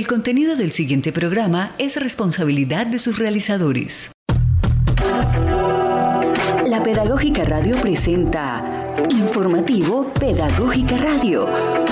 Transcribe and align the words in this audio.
El 0.00 0.06
contenido 0.06 0.56
del 0.56 0.72
siguiente 0.72 1.12
programa 1.12 1.72
es 1.76 1.96
responsabilidad 2.00 2.86
de 2.86 2.98
sus 2.98 3.18
realizadores. 3.18 4.10
La 6.70 6.82
Pedagógica 6.82 7.44
Radio 7.44 7.76
presenta 7.82 8.64
Informativo 9.10 10.10
Pedagógica 10.14 10.96
Radio, 10.96 11.46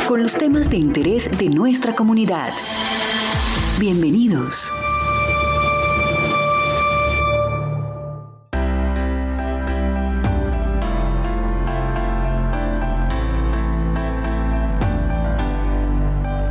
con 0.06 0.22
los 0.22 0.38
temas 0.38 0.70
de 0.70 0.78
interés 0.78 1.28
de 1.36 1.50
nuestra 1.50 1.94
comunidad. 1.94 2.48
Bienvenidos. 3.78 4.72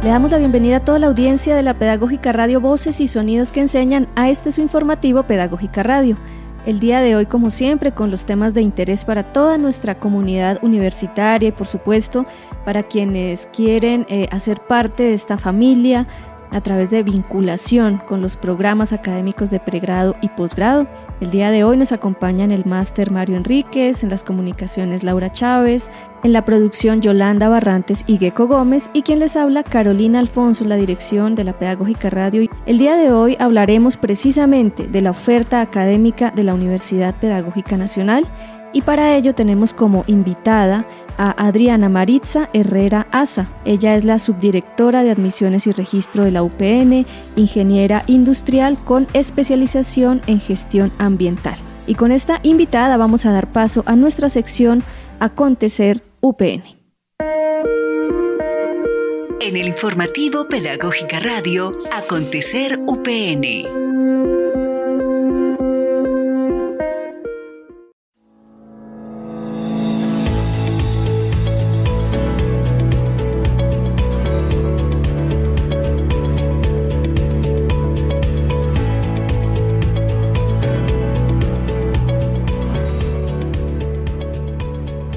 Le 0.08 0.14
damos 0.14 0.32
la 0.32 0.38
bienvenida 0.38 0.78
a 0.78 0.86
toda 0.86 1.00
la 1.00 1.08
audiencia 1.08 1.54
de 1.54 1.64
la 1.64 1.74
Pedagógica 1.74 2.32
Radio 2.32 2.62
Voces 2.62 3.02
y 3.02 3.08
Sonidos 3.08 3.52
que 3.52 3.60
enseñan 3.60 4.08
a 4.16 4.30
este 4.30 4.54
su 4.54 4.62
informativo 4.62 5.24
Pedagógica 5.24 5.84
Radio. 5.84 6.16
El 6.66 6.80
día 6.80 7.02
de 7.02 7.18
hoy, 7.18 7.26
como 7.26 7.50
siempre, 7.50 7.92
con 7.92 8.10
los 8.10 8.24
temas 8.24 8.54
de 8.54 8.62
interés 8.62 9.04
para 9.04 9.34
toda 9.34 9.58
nuestra 9.58 10.00
comunidad 10.00 10.60
universitaria 10.64 11.50
y, 11.50 11.52
por 11.52 11.68
supuesto, 11.68 12.26
para 12.64 12.84
quienes 12.84 13.48
quieren 13.48 14.06
eh, 14.08 14.30
hacer 14.32 14.62
parte 14.62 15.04
de 15.04 15.14
esta 15.14 15.38
familia, 15.38 16.08
a 16.52 16.62
través 16.62 16.90
de 16.90 17.04
vinculación 17.04 18.02
con 18.08 18.22
los 18.22 18.38
programas 18.38 18.94
académicos 18.94 19.50
de 19.50 19.60
pregrado 19.60 20.16
y 20.22 20.30
posgrado. 20.30 20.88
El 21.20 21.32
día 21.32 21.50
de 21.50 21.64
hoy 21.64 21.78
nos 21.78 21.92
acompaña 21.92 22.44
en 22.44 22.52
el 22.52 22.66
máster 22.66 23.10
Mario 23.10 23.38
Enríquez, 23.38 24.04
en 24.04 24.10
las 24.10 24.24
comunicaciones 24.24 25.04
Laura 25.04 25.32
Chávez, 25.32 25.90
en 26.24 26.32
la 26.32 26.46
producción 26.46 27.02
Yolanda 27.02 27.50
Barrantes 27.50 28.04
y 28.06 28.20
Gecko 28.20 28.46
Gómez 28.46 28.92
y 28.94 29.02
quien 29.02 29.18
les 29.18 29.36
habla 29.36 29.64
Carolina 29.64 30.20
Alfonso, 30.20 30.64
la 30.64 30.76
dirección 30.76 31.34
de 31.34 31.44
la 31.44 31.58
Pedagógica 31.58 32.12
Radio. 32.12 32.48
El 32.68 32.78
día 32.78 32.96
de 32.96 33.12
hoy 33.12 33.36
hablaremos 33.40 33.98
precisamente 33.98 34.88
de 34.88 35.02
la 35.02 35.10
oferta 35.10 35.62
académica 35.62 36.30
de 36.30 36.44
la 36.44 36.54
Universidad 36.54 37.16
Pedagógica 37.16 37.78
Nacional 37.78 38.28
y 38.78 38.82
para 38.82 39.16
ello 39.16 39.34
tenemos 39.34 39.74
como 39.74 40.04
invitada 40.06 40.86
a 41.18 41.32
Adriana 41.48 41.90
Maritza 41.90 42.52
Herrera 42.54 43.08
Asa. 43.12 43.48
Ella 43.66 43.96
es 43.96 44.04
la 44.04 44.20
subdirectora 44.20 45.02
de 45.02 45.10
admisiones 45.10 45.66
y 45.66 45.72
registro 45.72 46.24
de 46.24 46.30
la 46.30 46.44
UPN, 46.44 47.08
ingeniera 47.36 48.04
industrial 48.06 48.78
con 48.78 49.08
especialización 49.14 50.22
en 50.28 50.40
gestión 50.40 50.92
ambiental. 51.00 51.58
Y 51.88 51.96
con 51.96 52.12
esta 52.12 52.40
invitada 52.44 52.98
vamos 52.98 53.26
a 53.26 53.32
dar 53.32 53.50
paso 53.50 53.82
a 53.88 53.96
nuestra 53.96 54.30
sección 54.30 54.84
Acontecer 55.20 56.04
UPN. 56.22 56.62
En 59.40 59.56
el 59.56 59.66
informativo 59.66 60.48
Pedagógica 60.48 61.20
Radio, 61.20 61.72
Acontecer 61.92 62.80
UPN. 62.86 63.87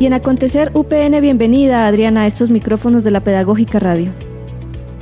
Y 0.00 0.06
en 0.06 0.14
Acontecer 0.14 0.70
UPN, 0.72 1.20
bienvenida 1.20 1.86
Adriana 1.86 2.22
a 2.22 2.26
estos 2.26 2.48
micrófonos 2.48 3.04
de 3.04 3.10
la 3.10 3.20
Pedagógica 3.20 3.78
Radio. 3.78 4.12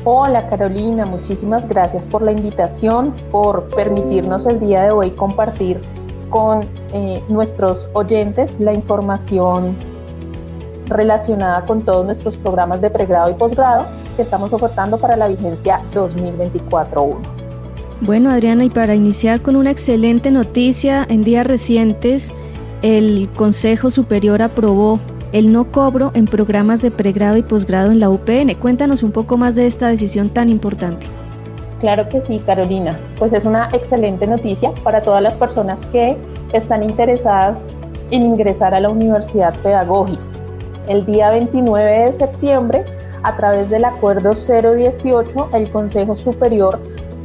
Hola 0.03 0.49
Carolina, 0.49 1.07
muchísimas 1.07 1.69
gracias 1.69 2.05
por 2.05 2.21
la 2.21 2.33
invitación, 2.33 3.15
por 3.31 3.69
permitirnos 3.69 4.45
el 4.47 4.59
día 4.59 4.83
de 4.83 4.91
hoy 4.91 5.13
compartir 5.13 5.79
con 6.31 6.67
eh, 6.93 7.23
nuestros 7.29 7.89
oyentes 7.93 8.59
la 8.59 8.73
información 8.75 9.77
relacionada 10.87 11.65
con 11.65 11.83
todos 11.83 12.05
nuestros 12.05 12.37
programas 12.37 12.81
de 12.81 12.91
pregrado 12.91 13.31
y 13.31 13.35
posgrado 13.35 13.87
que 14.17 14.23
estamos 14.23 14.53
ofertando 14.53 14.99
para 14.99 15.17
la 15.17 15.29
vigencia 15.29 15.81
2024-1. 15.95 17.19
Bueno, 18.01 18.33
Adriana, 18.33 18.65
y 18.65 18.71
para 18.71 18.97
iniciar 18.97 19.43
con 19.43 19.55
una 19.55 19.71
excelente 19.71 20.33
noticia, 20.33 21.07
en 21.09 21.23
días 21.23 21.47
recientes 21.47 22.33
el 22.83 23.29
Consejo 23.35 23.91
Superior 23.91 24.43
aprobó 24.43 25.01
el 25.33 25.53
no 25.53 25.71
cobro 25.71 26.11
en 26.15 26.27
programas 26.27 26.81
de 26.81 26.91
pregrado 26.91 27.37
y 27.37 27.43
posgrado 27.43 27.91
en 27.91 28.01
la 28.01 28.09
UPN. 28.09 28.55
Cuéntanos 28.61 29.03
un 29.03 29.13
poco 29.13 29.37
más 29.37 29.55
de 29.55 29.67
esta 29.67 29.89
decisión 29.89 30.31
tan 30.31 30.49
importante. 30.49 31.07
Claro 31.81 32.09
que 32.09 32.21
sí, 32.21 32.41
Carolina. 32.45 32.99
Pues 33.19 33.33
es 33.33 33.45
una 33.45 33.69
excelente 33.73 34.27
noticia 34.27 34.73
para 34.83 35.03
todas 35.03 35.23
las 35.23 35.35
personas 35.35 35.83
que 35.93 36.17
están 36.53 36.83
interesadas 36.83 37.71
en 38.11 38.23
ingresar 38.23 38.75
a 38.75 38.81
la 38.81 38.89
Universidad 38.89 39.55
Pedagógica. 39.63 40.23
El 40.89 41.05
día 41.05 41.31
29 41.31 42.07
de 42.07 42.13
septiembre, 42.15 42.85
a 43.23 43.37
través 43.37 43.69
del 43.69 43.85
Acuerdo 43.85 44.33
018, 44.33 45.51
el 45.53 45.71
Consejo 45.71 46.17
Superior 46.17 46.81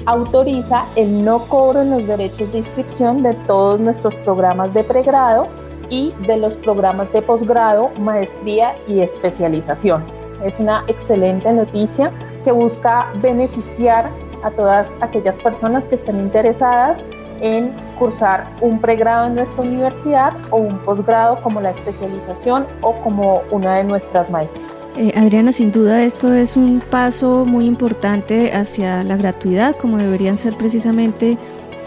autoriza 0.06 0.86
el 0.96 1.24
no 1.24 1.40
cobro 1.46 1.82
en 1.82 1.92
los 1.92 2.08
derechos 2.08 2.52
de 2.52 2.60
inscripción 2.60 3.24
de 3.24 3.34
todos 3.48 3.80
nuestros 3.80 4.16
programas 4.18 4.74
de 4.74 4.84
pregrado 4.84 5.48
y 5.90 6.14
de 6.28 6.38
los 6.38 6.58
programas 6.58 7.12
de 7.14 7.22
posgrado, 7.22 7.90
maestría 8.00 8.76
y 8.88 9.02
especialización. 9.02 10.04
Es 10.44 10.60
una 10.60 10.84
excelente 10.88 11.52
noticia 11.52 12.12
que 12.44 12.52
busca 12.52 13.12
beneficiar 13.22 14.12
a 14.44 14.52
todas 14.52 14.98
aquellas 15.02 15.38
personas 15.40 15.88
que 15.88 15.96
estén 15.96 16.20
interesadas 16.20 17.08
en 17.42 17.74
cursar 17.98 18.46
un 18.62 18.80
pregrado 18.80 19.28
en 19.28 19.36
nuestra 19.36 19.64
universidad 19.64 20.34
o 20.50 20.58
un 20.58 20.80
posgrado 20.80 21.42
como 21.42 21.62
la 21.62 21.72
especialización 21.72 22.68
o 22.82 22.94
como 23.04 23.42
una 23.52 23.78
de 23.78 23.86
nuestras 23.86 24.30
maestrías. 24.30 24.83
Eh, 24.96 25.12
Adriana, 25.16 25.52
sin 25.52 25.72
duda 25.72 26.04
esto 26.04 26.32
es 26.34 26.56
un 26.56 26.80
paso 26.80 27.46
muy 27.46 27.66
importante 27.66 28.52
hacia 28.54 29.04
la 29.04 29.18
gratuidad, 29.18 29.76
como 29.76 29.98
deberían 29.98 30.38
ser 30.38 30.56
precisamente 30.56 31.38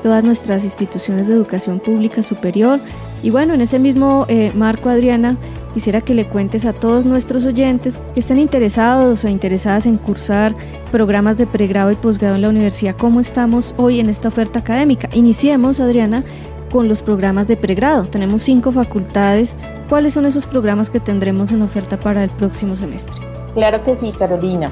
todas 0.03 0.25
nuestras 0.25 0.65
instituciones 0.65 1.29
de 1.29 1.35
educación 1.35 1.79
pública 1.79 2.23
superior. 2.23 2.81
Y 3.23 3.31
bueno, 3.31 3.55
en 3.55 3.61
ese 3.61 3.79
mismo 3.79 4.27
eh, 4.29 4.51
marco, 4.55 4.89
Adriana, 4.89 5.37
quisiera 5.73 6.01
que 6.01 6.15
le 6.15 6.27
cuentes 6.29 6.65
a 6.65 6.73
todos 6.73 7.05
nuestros 7.05 7.45
oyentes 7.45 8.01
que 8.15 8.21
estén 8.21 8.39
interesados 8.39 9.25
o 9.25 9.29
interesadas 9.29 9.87
en 9.87 9.99
cursar 9.99 10.55
programas 10.91 11.37
de 11.37 11.47
pregrado 11.47 11.93
y 11.93 11.95
posgrado 11.95 12.35
en 12.35 12.43
la 12.43 12.49
universidad, 12.49 12.97
cómo 12.97 13.21
estamos 13.21 13.75
hoy 13.77 14.01
en 14.01 14.09
esta 14.09 14.29
oferta 14.29 14.59
académica. 14.59 15.09
Iniciemos, 15.13 15.79
Adriana, 15.79 16.25
con 16.71 16.89
los 16.89 17.03
programas 17.03 17.47
de 17.47 17.57
pregrado. 17.57 18.05
Tenemos 18.05 18.43
cinco 18.43 18.73
facultades. 18.73 19.57
¿Cuáles 19.89 20.15
son 20.15 20.27
esos 20.27 20.47
programas 20.47 20.91
que 20.91 21.01
tendremos 21.01 21.53
en 21.53 21.63
oferta 21.63 21.97
para 21.97 22.25
el 22.25 22.31
próximo 22.31 22.77
semestre? 22.77 23.15
Claro 23.55 23.83
que 23.85 23.97
sí, 23.97 24.13
Carolina. 24.13 24.71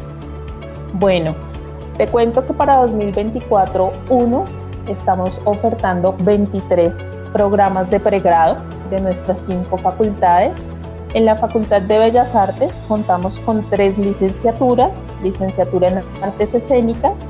Bueno, 0.95 1.35
te 1.97 2.07
cuento 2.07 2.45
que 2.47 2.53
para 2.53 2.85
2024-1 2.87 4.45
estamos 4.89 5.41
ofertando 5.45 6.15
23 6.21 6.97
programas 7.33 7.91
de 7.91 8.01
pregrado 8.01 8.57
de 8.91 9.01
nuestras 9.01 9.41
cinco 9.47 9.77
facultades. 9.77 10.63
En 11.15 11.27
la 11.27 11.37
Facultad 11.37 11.83
de 11.83 11.99
Bellas 11.99 12.35
Artes 12.35 12.73
contamos 12.89 13.39
con 13.41 13.69
tres 13.71 13.97
licenciaturas, 13.99 15.03
licenciatura 15.23 15.89
en 15.89 16.03
artes 16.23 16.55
escénicas, 16.55 17.23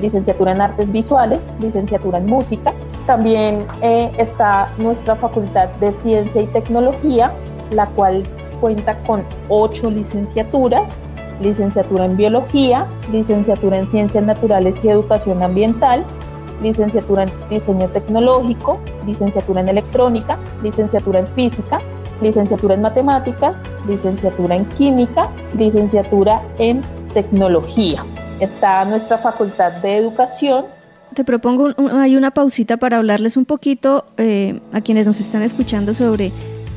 licenciatura 0.00 0.52
en 0.52 0.60
artes 0.60 0.92
visuales, 0.92 1.50
licenciatura 1.60 2.18
en 2.18 2.26
música 2.26 2.72
también 3.06 3.66
eh, 3.80 4.10
está 4.18 4.72
nuestra 4.78 5.16
Facultad 5.16 5.68
de 5.80 5.92
Ciencia 5.94 6.42
y 6.42 6.46
Tecnología, 6.46 7.32
la 7.70 7.86
cual 7.86 8.24
cuenta 8.60 8.98
con 9.02 9.24
ocho 9.48 9.90
licenciaturas, 9.90 10.96
licenciatura 11.40 12.04
en 12.04 12.16
Biología, 12.16 12.86
licenciatura 13.10 13.78
en 13.78 13.88
Ciencias 13.88 14.24
Naturales 14.24 14.84
y 14.84 14.88
Educación 14.88 15.42
Ambiental, 15.42 16.04
licenciatura 16.62 17.24
en 17.24 17.32
Diseño 17.50 17.88
Tecnológico, 17.88 18.78
licenciatura 19.06 19.60
en 19.60 19.68
Electrónica, 19.68 20.38
licenciatura 20.62 21.20
en 21.20 21.26
Física, 21.28 21.80
licenciatura 22.20 22.74
en 22.74 22.82
Matemáticas, 22.82 23.56
licenciatura 23.88 24.54
en 24.54 24.64
Química, 24.66 25.28
licenciatura 25.56 26.42
en 26.58 26.82
Tecnología. 27.14 28.04
Está 28.38 28.84
nuestra 28.84 29.18
Facultad 29.18 29.72
de 29.82 29.96
Educación, 29.96 30.66
te 31.12 31.24
propongo 31.24 31.70
hay 31.92 32.16
una 32.16 32.32
pausita 32.32 32.76
para 32.76 32.98
hablarles 32.98 33.36
un 33.36 33.44
poquito 33.44 34.04
eh, 34.16 34.60
a 34.72 34.80
quienes 34.80 35.06
nos 35.06 35.20
están 35.20 35.42
escuchando 35.42 35.94
sobre, 35.94 36.32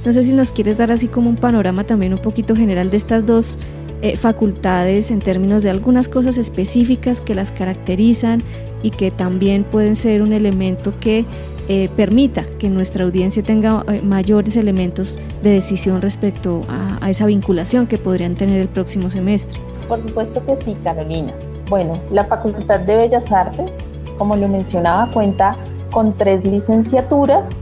no 0.05 0.13
sé 0.13 0.23
si 0.23 0.33
nos 0.33 0.51
quieres 0.51 0.77
dar 0.77 0.91
así 0.91 1.07
como 1.07 1.29
un 1.29 1.37
panorama 1.37 1.83
también 1.83 2.13
un 2.13 2.21
poquito 2.21 2.55
general 2.55 2.91
de 2.91 2.97
estas 2.97 3.25
dos 3.25 3.57
eh, 4.01 4.17
facultades 4.17 5.11
en 5.11 5.19
términos 5.19 5.63
de 5.63 5.69
algunas 5.69 6.09
cosas 6.09 6.37
específicas 6.37 7.21
que 7.21 7.33
las 7.35 7.51
caracterizan 7.51 8.43
y 8.83 8.91
que 8.91 9.11
también 9.11 9.63
pueden 9.63 9.95
ser 9.95 10.21
un 10.21 10.33
elemento 10.33 10.93
que 10.99 11.25
eh, 11.67 11.89
permita 11.95 12.45
que 12.59 12.69
nuestra 12.69 13.05
audiencia 13.05 13.41
tenga 13.41 13.83
mayores 14.03 14.55
elementos 14.55 15.17
de 15.41 15.51
decisión 15.51 16.01
respecto 16.01 16.61
a 16.69 17.09
esa 17.09 17.25
vinculación 17.25 17.88
que 17.88 17.97
podrían 17.97 18.35
tener 18.35 18.61
el 18.61 18.67
próximo 18.67 19.09
semestre. 19.09 19.59
Por 19.88 20.01
supuesto 20.01 20.45
que 20.45 20.55
sí, 20.57 20.75
Carolina. 20.83 21.33
Bueno, 21.69 21.99
la 22.11 22.25
Facultad 22.25 22.81
de 22.81 22.95
Bellas 22.95 23.31
Artes, 23.31 23.83
como 24.17 24.35
lo 24.35 24.47
mencionaba, 24.47 25.12
cuenta 25.12 25.56
con 25.91 26.13
tres 26.13 26.44
licenciaturas, 26.45 27.59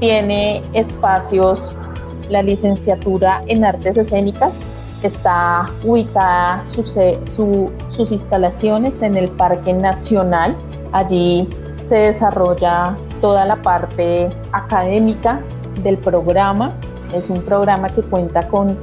tiene 0.00 0.62
espacios, 0.72 1.76
la 2.28 2.42
licenciatura 2.42 3.42
en 3.46 3.64
artes 3.64 3.96
escénicas, 3.96 4.64
está 5.02 5.70
ubicada 5.84 6.62
sus 6.66 8.12
instalaciones 8.12 9.02
en 9.02 9.16
el 9.16 9.28
Parque 9.28 9.72
Nacional. 9.72 10.56
Allí 10.92 11.48
se 11.80 11.96
desarrolla 11.96 12.96
toda 13.20 13.44
la 13.44 13.60
parte 13.60 14.30
académica 14.52 15.40
del 15.82 15.98
programa. 15.98 16.74
Es 17.14 17.30
un 17.30 17.42
programa 17.42 17.88
que 17.90 18.02
cuenta 18.02 18.48
con 18.48 18.78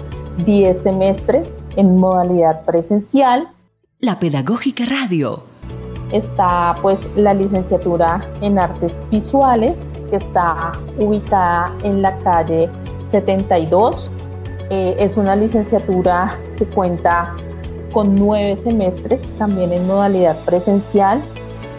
10 0.45 0.81
semestres 0.81 1.59
en 1.75 1.97
modalidad 1.97 2.63
presencial. 2.65 3.49
La 3.99 4.19
Pedagógica 4.19 4.85
Radio. 4.85 5.50
Está 6.11 6.75
pues 6.81 6.99
la 7.15 7.33
licenciatura 7.33 8.27
en 8.41 8.59
artes 8.59 9.05
visuales 9.09 9.87
que 10.09 10.17
está 10.17 10.73
ubicada 10.97 11.71
en 11.83 12.01
la 12.01 12.17
calle 12.19 12.69
72 12.99 14.11
eh, 14.73 14.95
es 14.99 15.17
una 15.17 15.35
licenciatura 15.35 16.33
que 16.57 16.65
cuenta 16.65 17.35
con 17.91 18.15
nueve 18.15 18.55
semestres, 18.55 19.29
también 19.37 19.73
en 19.73 19.85
modalidad 19.85 20.37
presencial. 20.45 21.21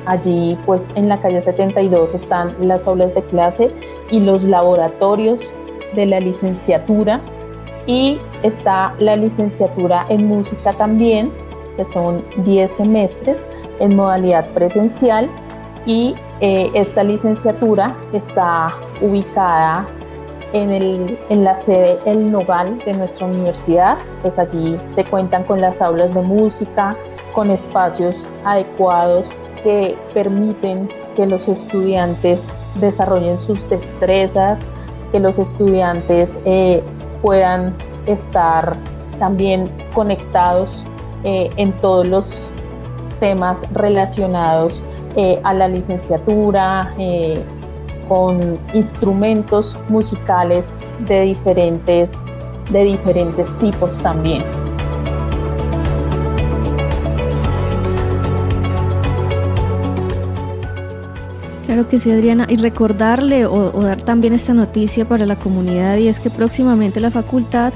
Allí, 0.05 0.58
pues 0.67 0.93
en 0.94 1.08
la 1.08 1.19
calle 1.19 1.40
72 1.40 2.14
están 2.14 2.55
las 2.61 2.87
aulas 2.87 3.14
de 3.14 3.23
clase 3.23 3.70
y 4.11 4.20
los 4.20 4.44
laboratorios 4.44 5.55
de 5.94 6.05
la 6.05 6.20
licenciatura. 6.20 7.23
Y 7.87 8.19
está 8.43 8.94
la 8.99 9.17
licenciatura 9.17 10.05
en 10.11 10.26
música 10.26 10.75
también, 10.75 11.32
que 11.76 11.84
son 11.84 12.24
10 12.44 12.72
semestres 12.72 13.46
en 13.80 13.96
modalidad 13.96 14.46
presencial. 14.50 15.28
Y 15.86 16.14
eh, 16.40 16.70
esta 16.74 17.02
licenciatura 17.02 17.96
está 18.12 18.69
ubicada 19.00 19.86
en, 20.52 20.70
el, 20.70 21.19
en 21.28 21.44
la 21.44 21.56
sede 21.56 21.98
El 22.04 22.30
Nogal 22.30 22.78
de 22.84 22.92
nuestra 22.94 23.26
universidad, 23.26 23.98
pues 24.22 24.38
allí 24.38 24.78
se 24.86 25.04
cuentan 25.04 25.44
con 25.44 25.60
las 25.60 25.80
aulas 25.82 26.14
de 26.14 26.22
música, 26.22 26.96
con 27.34 27.50
espacios 27.50 28.28
adecuados 28.44 29.32
que 29.62 29.96
permiten 30.12 30.88
que 31.16 31.26
los 31.26 31.48
estudiantes 31.48 32.44
desarrollen 32.80 33.38
sus 33.38 33.69
destrezas, 33.69 34.64
que 35.10 35.20
los 35.20 35.38
estudiantes 35.38 36.38
eh, 36.44 36.82
puedan 37.20 37.74
estar 38.06 38.76
también 39.19 39.70
conectados 39.94 40.86
eh, 41.24 41.50
en 41.56 41.72
todos 41.74 42.06
los 42.06 42.52
temas 43.20 43.60
relacionados 43.72 44.82
eh, 45.16 45.40
a 45.44 45.54
la 45.54 45.69
licenciatura, 45.69 46.94
con 48.08 48.58
instrumentos 48.74 49.78
musicales 49.88 50.76
de 51.06 51.22
diferentes, 51.22 52.19
de 52.70 52.84
diferentes 52.84 53.56
tipos 53.58 53.98
también. 53.98 54.42
Claro 61.72 61.88
que 61.88 61.98
sí, 61.98 62.10
Adriana. 62.10 62.46
Y 62.50 62.56
recordarle 62.56 63.46
o, 63.46 63.70
dar 63.80 64.02
también 64.02 64.34
esta 64.34 64.52
noticia 64.52 65.06
para 65.06 65.24
la 65.24 65.36
comunidad 65.36 65.96
y 65.96 66.08
es 66.08 66.20
que 66.20 66.28
próximamente 66.28 67.00
la 67.00 67.10
facultad 67.10 67.72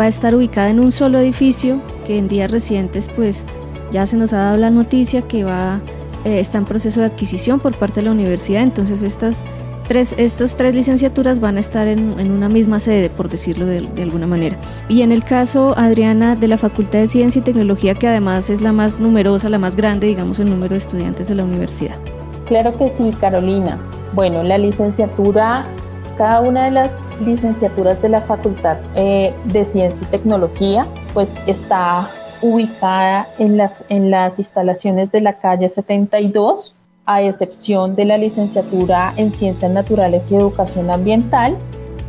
va 0.00 0.04
a 0.04 0.06
estar 0.06 0.32
ubicada 0.36 0.70
en 0.70 0.78
un 0.78 0.92
solo 0.92 1.18
edificio 1.18 1.80
que 2.02 2.18
en 2.18 2.28
días 2.28 2.50
recientes 2.50 3.08
pues 3.14 3.46
ya 3.90 4.06
se 4.06 4.16
nos 4.16 4.32
ha 4.32 4.38
dado 4.38 4.56
la 4.56 4.70
noticia 4.70 5.22
que 5.22 5.44
va 5.44 5.80
eh, 6.24 6.38
está 6.38 6.58
en 6.58 6.64
proceso 6.64 7.00
de 7.00 7.06
adquisición 7.06 7.60
por 7.60 7.74
parte 7.76 8.00
de 8.00 8.06
la 8.06 8.12
universidad. 8.12 8.62
Entonces 8.62 9.02
estas 9.02 9.44
tres, 9.88 10.14
estas 10.18 10.56
tres 10.56 10.74
licenciaturas 10.74 11.40
van 11.40 11.56
a 11.56 11.60
estar 11.60 11.88
en, 11.88 12.30
una 12.30 12.48
misma 12.48 12.78
sede, 12.78 13.10
por 13.10 13.28
decirlo 13.28 13.66
de, 13.66 13.88
alguna 14.02 14.26
manera. 14.26 14.56
Y 14.88 15.02
en 15.02 15.12
el 15.12 15.24
caso, 15.24 15.74
Adriana, 15.76 16.36
de 16.36 16.48
la 16.48 16.58
Facultad 16.58 17.00
de 17.00 17.08
Ciencia 17.08 17.40
y 17.40 17.42
Tecnología, 17.42 17.94
que 17.94 18.08
además 18.08 18.50
es 18.50 18.60
la 18.60 18.72
más 18.72 19.00
numerosa, 19.00 19.48
la 19.48 19.58
más 19.58 19.76
grande, 19.76 20.06
digamos, 20.06 20.38
en 20.38 20.50
número 20.50 20.70
de 20.70 20.78
estudiantes 20.78 21.28
de 21.28 21.34
la 21.34 21.44
universidad. 21.44 21.96
Claro 22.46 22.76
que 22.76 22.88
sí, 22.88 23.14
Carolina. 23.20 23.78
Bueno, 24.14 24.42
la 24.42 24.58
licenciatura, 24.58 25.64
cada 26.16 26.40
una 26.40 26.64
de 26.64 26.70
las 26.70 27.00
licenciaturas 27.24 28.00
de 28.02 28.10
la 28.10 28.20
Facultad 28.20 28.78
eh, 28.94 29.34
de 29.46 29.64
Ciencia 29.64 30.06
y 30.06 30.10
Tecnología, 30.10 30.86
pues 31.12 31.40
está 31.46 32.08
ubicada 32.40 33.28
en 33.38 33.56
las, 33.56 33.84
en 33.88 34.10
las 34.10 34.38
instalaciones 34.38 35.10
de 35.12 35.20
la 35.20 35.34
calle 35.34 35.68
72 35.68 36.74
a 37.06 37.22
excepción 37.22 37.94
de 37.96 38.04
la 38.04 38.18
licenciatura 38.18 39.12
en 39.16 39.32
Ciencias 39.32 39.70
Naturales 39.70 40.30
y 40.30 40.36
Educación 40.36 40.90
Ambiental, 40.90 41.56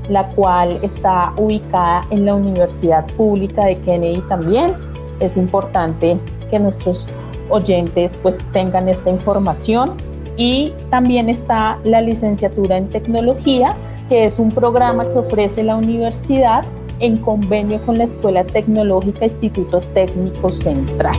la 0.09 0.27
cual 0.29 0.79
está 0.81 1.33
ubicada 1.37 2.05
en 2.09 2.25
la 2.25 2.35
Universidad 2.35 3.05
Pública 3.15 3.65
de 3.65 3.77
Kennedy 3.79 4.21
también. 4.27 4.73
Es 5.19 5.37
importante 5.37 6.19
que 6.49 6.59
nuestros 6.59 7.07
oyentes 7.49 8.19
pues 8.21 8.45
tengan 8.51 8.89
esta 8.89 9.09
información. 9.09 9.97
Y 10.35 10.73
también 10.89 11.29
está 11.29 11.77
la 11.83 12.01
licenciatura 12.01 12.77
en 12.77 12.89
Tecnología, 12.89 13.75
que 14.09 14.25
es 14.25 14.39
un 14.39 14.51
programa 14.51 15.07
que 15.07 15.19
ofrece 15.19 15.61
la 15.61 15.75
universidad 15.75 16.65
en 16.99 17.17
convenio 17.17 17.81
con 17.85 17.97
la 17.97 18.05
Escuela 18.05 18.43
Tecnológica 18.43 19.25
Instituto 19.25 19.81
Técnico 19.93 20.51
Central. 20.51 21.17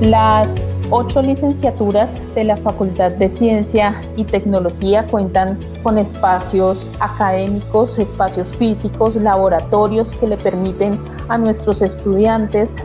Las 0.00 0.78
ocho 0.90 1.22
licenciaturas 1.22 2.18
de 2.34 2.44
la 2.44 2.56
Facultad 2.56 3.12
de 3.12 3.30
Ciencia 3.30 4.00
y 4.16 4.24
Tecnología 4.24 5.06
cuentan 5.06 5.58
con 5.82 5.98
espacios 5.98 6.92
académicos, 7.00 7.98
espacios 7.98 8.54
físicos, 8.54 9.16
laboratorios 9.16 10.14
que 10.14 10.26
le 10.26 10.36
permiten 10.36 11.00
a 11.28 11.38
nuestros 11.38 11.80
estudiantes 11.80 12.76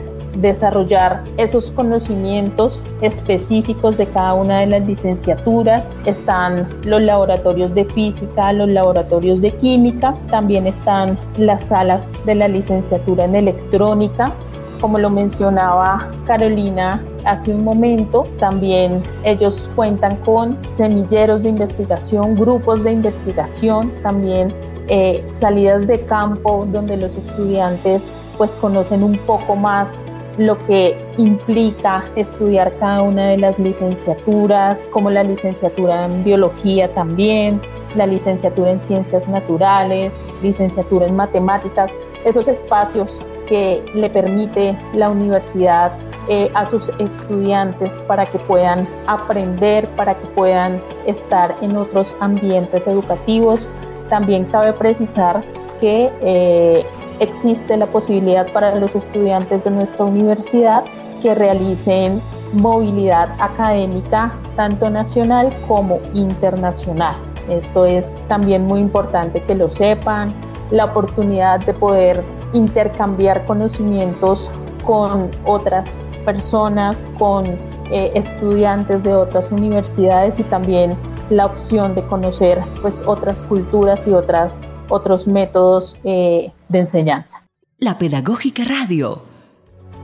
desarrollar 0.42 1.24
esos 1.38 1.72
conocimientos 1.72 2.82
específicos 3.02 3.98
de 3.98 4.08
cada 4.08 4.34
una 4.34 4.60
de 4.60 4.68
las 4.68 4.88
licenciaturas. 4.88 5.90
Están 6.06 6.68
los 6.84 7.02
laboratorios 7.02 7.74
de 7.74 7.86
física, 7.86 8.54
los 8.54 8.70
laboratorios 8.70 9.42
de 9.42 9.52
química, 9.52 10.16
también 10.30 10.68
están 10.68 11.18
las 11.38 11.66
salas 11.66 12.14
de 12.26 12.36
la 12.36 12.48
licenciatura 12.48 13.26
en 13.26 13.36
electrónica, 13.36 14.34
como 14.82 14.98
lo 14.98 15.10
mencionaba 15.10 16.10
Carolina 16.26 17.04
hace 17.26 17.54
un 17.54 17.64
momento, 17.64 18.26
también 18.40 19.04
ellos 19.24 19.70
cuentan 19.76 20.16
con 20.18 20.58
semilleros 20.70 21.44
de 21.44 21.50
investigación, 21.50 22.36
grupos 22.36 22.84
de 22.84 22.94
investigación, 22.94 23.92
también 24.04 24.54
eh, 24.88 25.24
salidas 25.28 25.86
de 25.86 26.02
campo 26.06 26.66
donde 26.72 26.98
los 26.98 27.16
estudiantes 27.16 28.10
pues 28.38 28.56
conocen 28.56 29.04
un 29.04 29.18
poco 29.20 29.56
más 29.56 30.04
lo 30.40 30.58
que 30.66 30.98
implica 31.18 32.06
estudiar 32.16 32.74
cada 32.80 33.02
una 33.02 33.28
de 33.28 33.38
las 33.38 33.60
licenciaturas, 33.60 34.78
como 34.90 35.12
la 35.12 35.22
licenciatura 35.22 36.06
en 36.06 36.24
biología 36.24 36.92
también, 36.94 37.62
la 37.96 38.08
licenciatura 38.08 38.72
en 38.72 38.82
ciencias 38.82 39.28
naturales, 39.28 40.14
licenciatura 40.42 41.08
en 41.08 41.18
matemáticas, 41.18 41.94
esos 42.24 42.48
espacios 42.48 43.22
que 43.50 43.84
le 43.94 44.10
permite 44.10 44.78
la 44.94 45.10
universidad 45.10 45.92
eh, 46.30 46.50
a 46.54 46.66
sus 46.66 46.90
estudiantes 47.00 48.00
para 48.08 48.26
que 48.26 48.40
puedan 48.40 48.88
aprender, 49.08 49.90
para 49.90 50.18
que 50.18 50.26
puedan 50.28 50.82
estar 51.06 51.54
en 51.62 51.76
otros 51.76 52.16
ambientes 52.22 52.88
educativos. 52.88 53.70
También 54.10 54.46
cabe 54.46 54.72
precisar 54.72 55.44
que 55.82 56.10
eh, 56.22 56.86
existe 57.20 57.78
la 57.78 57.86
posibilidad 57.88 58.52
para 58.52 58.76
los 58.76 58.96
estudiantes 58.96 59.64
de 59.64 59.72
nuestra 59.72 60.06
universidad 60.06 60.84
que 61.22 61.36
realicen 61.36 62.22
movilidad 62.54 63.30
académica 63.40 64.34
tanto 64.56 64.90
nacional 64.90 65.54
como 65.68 66.00
internacional. 66.14 67.16
Esto 67.50 67.86
es 67.86 68.18
también 68.28 68.66
muy 68.66 68.80
importante 68.80 69.42
que 69.44 69.56
lo 69.56 69.70
sepan, 69.70 70.34
la 70.72 70.86
oportunidad 70.86 71.60
de 71.62 71.74
poder 71.74 72.24
intercambiar 72.54 73.46
conocimientos 73.46 74.52
con 74.86 75.32
otras 75.46 76.06
personas, 76.26 77.10
con 77.18 77.46
eh, 77.92 78.12
estudiantes 78.14 79.04
de 79.04 79.16
otras 79.16 79.52
universidades 79.52 80.40
y 80.40 80.44
también 80.44 80.96
la 81.30 81.46
opción 81.46 81.96
de 81.96 82.06
conocer 82.06 82.60
pues 82.82 83.04
otras 83.06 83.44
culturas 83.44 84.08
y 84.08 84.14
otras, 84.14 84.62
otros 84.90 85.28
métodos 85.28 85.98
eh, 86.04 86.52
de 86.68 86.80
enseñanza. 86.80 87.44
La 87.78 87.98
Pedagógica 87.98 88.64
Radio. 88.64 89.22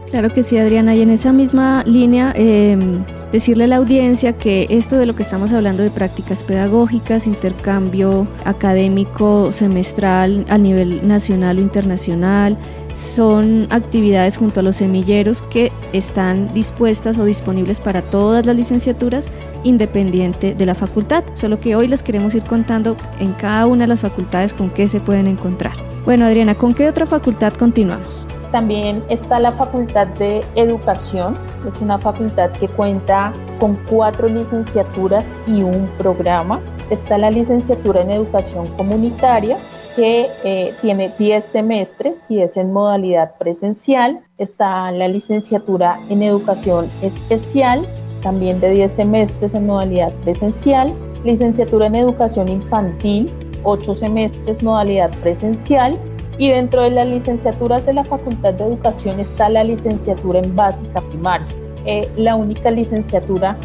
Claro 0.09 0.31
que 0.31 0.43
sí, 0.43 0.57
Adriana, 0.57 0.95
y 0.95 1.01
en 1.01 1.09
esa 1.09 1.33
misma 1.33 1.83
línea, 1.83 2.31
em, 2.35 3.03
decirle 3.31 3.63
a 3.63 3.67
la 3.67 3.77
audiencia 3.77 4.33
que 4.33 4.67
esto 4.69 4.97
de 4.97 5.07
lo 5.07 5.15
que 5.15 5.23
estamos 5.23 5.51
hablando 5.51 5.81
de 5.81 5.89
prácticas 5.89 6.43
pedagógicas, 6.43 7.25
intercambio 7.25 8.27
académico 8.45 9.51
semestral 9.51 10.45
a 10.47 10.57
nivel 10.57 11.07
nacional 11.07 11.57
o 11.57 11.61
internacional, 11.61 12.55
son 12.95 13.67
actividades 13.69 14.37
junto 14.37 14.61
a 14.61 14.63
los 14.63 14.77
semilleros 14.77 15.41
que 15.43 15.71
están 15.93 16.53
dispuestas 16.53 17.17
o 17.17 17.25
disponibles 17.25 17.79
para 17.79 18.01
todas 18.01 18.45
las 18.45 18.55
licenciaturas 18.55 19.27
independiente 19.63 20.55
de 20.55 20.65
la 20.65 20.75
facultad, 20.75 21.23
solo 21.33 21.59
que 21.59 21.75
hoy 21.75 21.87
les 21.87 22.03
queremos 22.03 22.33
ir 22.35 22.43
contando 22.43 22.95
en 23.19 23.33
cada 23.33 23.67
una 23.67 23.83
de 23.83 23.87
las 23.87 24.01
facultades 24.01 24.53
con 24.53 24.69
qué 24.69 24.87
se 24.87 24.99
pueden 24.99 25.27
encontrar. 25.27 25.73
Bueno, 26.05 26.25
Adriana, 26.25 26.55
¿con 26.55 26.73
qué 26.73 26.87
otra 26.87 27.05
facultad 27.05 27.53
continuamos? 27.53 28.25
También 28.51 29.03
está 29.09 29.39
la 29.39 29.51
Facultad 29.51 30.07
de 30.07 30.45
Educación, 30.55 31.37
es 31.67 31.77
una 31.81 31.97
facultad 31.97 32.51
que 32.51 32.69
cuenta 32.69 33.33
con 33.59 33.75
cuatro 33.89 34.29
licenciaturas 34.29 35.35
y 35.45 35.63
un 35.63 35.89
programa. 35.97 36.61
Está 36.89 37.17
la 37.17 37.31
licenciatura 37.31 38.01
en 38.01 38.11
Educación 38.11 38.67
Comunitaria, 38.77 39.57
que 39.95 40.27
eh, 40.43 40.73
tiene 40.81 41.11
10 41.17 41.45
semestres 41.45 42.29
y 42.29 42.41
es 42.41 42.57
en 42.57 42.73
modalidad 42.73 43.35
presencial. 43.37 44.21
Está 44.37 44.91
la 44.91 45.07
licenciatura 45.07 45.99
en 46.09 46.21
Educación 46.21 46.89
Especial, 47.01 47.87
también 48.21 48.59
de 48.59 48.71
10 48.71 48.93
semestres 48.93 49.53
en 49.53 49.65
modalidad 49.65 50.13
presencial. 50.23 50.93
Licenciatura 51.23 51.87
en 51.87 51.95
Educación 51.95 52.49
Infantil, 52.49 53.31
8 53.63 53.95
semestres 53.95 54.61
modalidad 54.61 55.11
presencial 55.19 55.97
y 56.37 56.49
dentro 56.49 56.83
de 56.83 56.91
las 56.91 57.07
licenciaturas 57.07 57.85
de 57.85 57.93
la 57.93 58.03
Facultad 58.03 58.53
de 58.53 58.65
Educación 58.65 59.19
está 59.19 59.49
la 59.49 59.63
licenciatura 59.63 60.39
en 60.39 60.55
básica 60.55 61.01
primaria, 61.01 61.47
eh, 61.85 62.09
la 62.17 62.35
única 62.35 62.69
licenciatura 62.69 63.57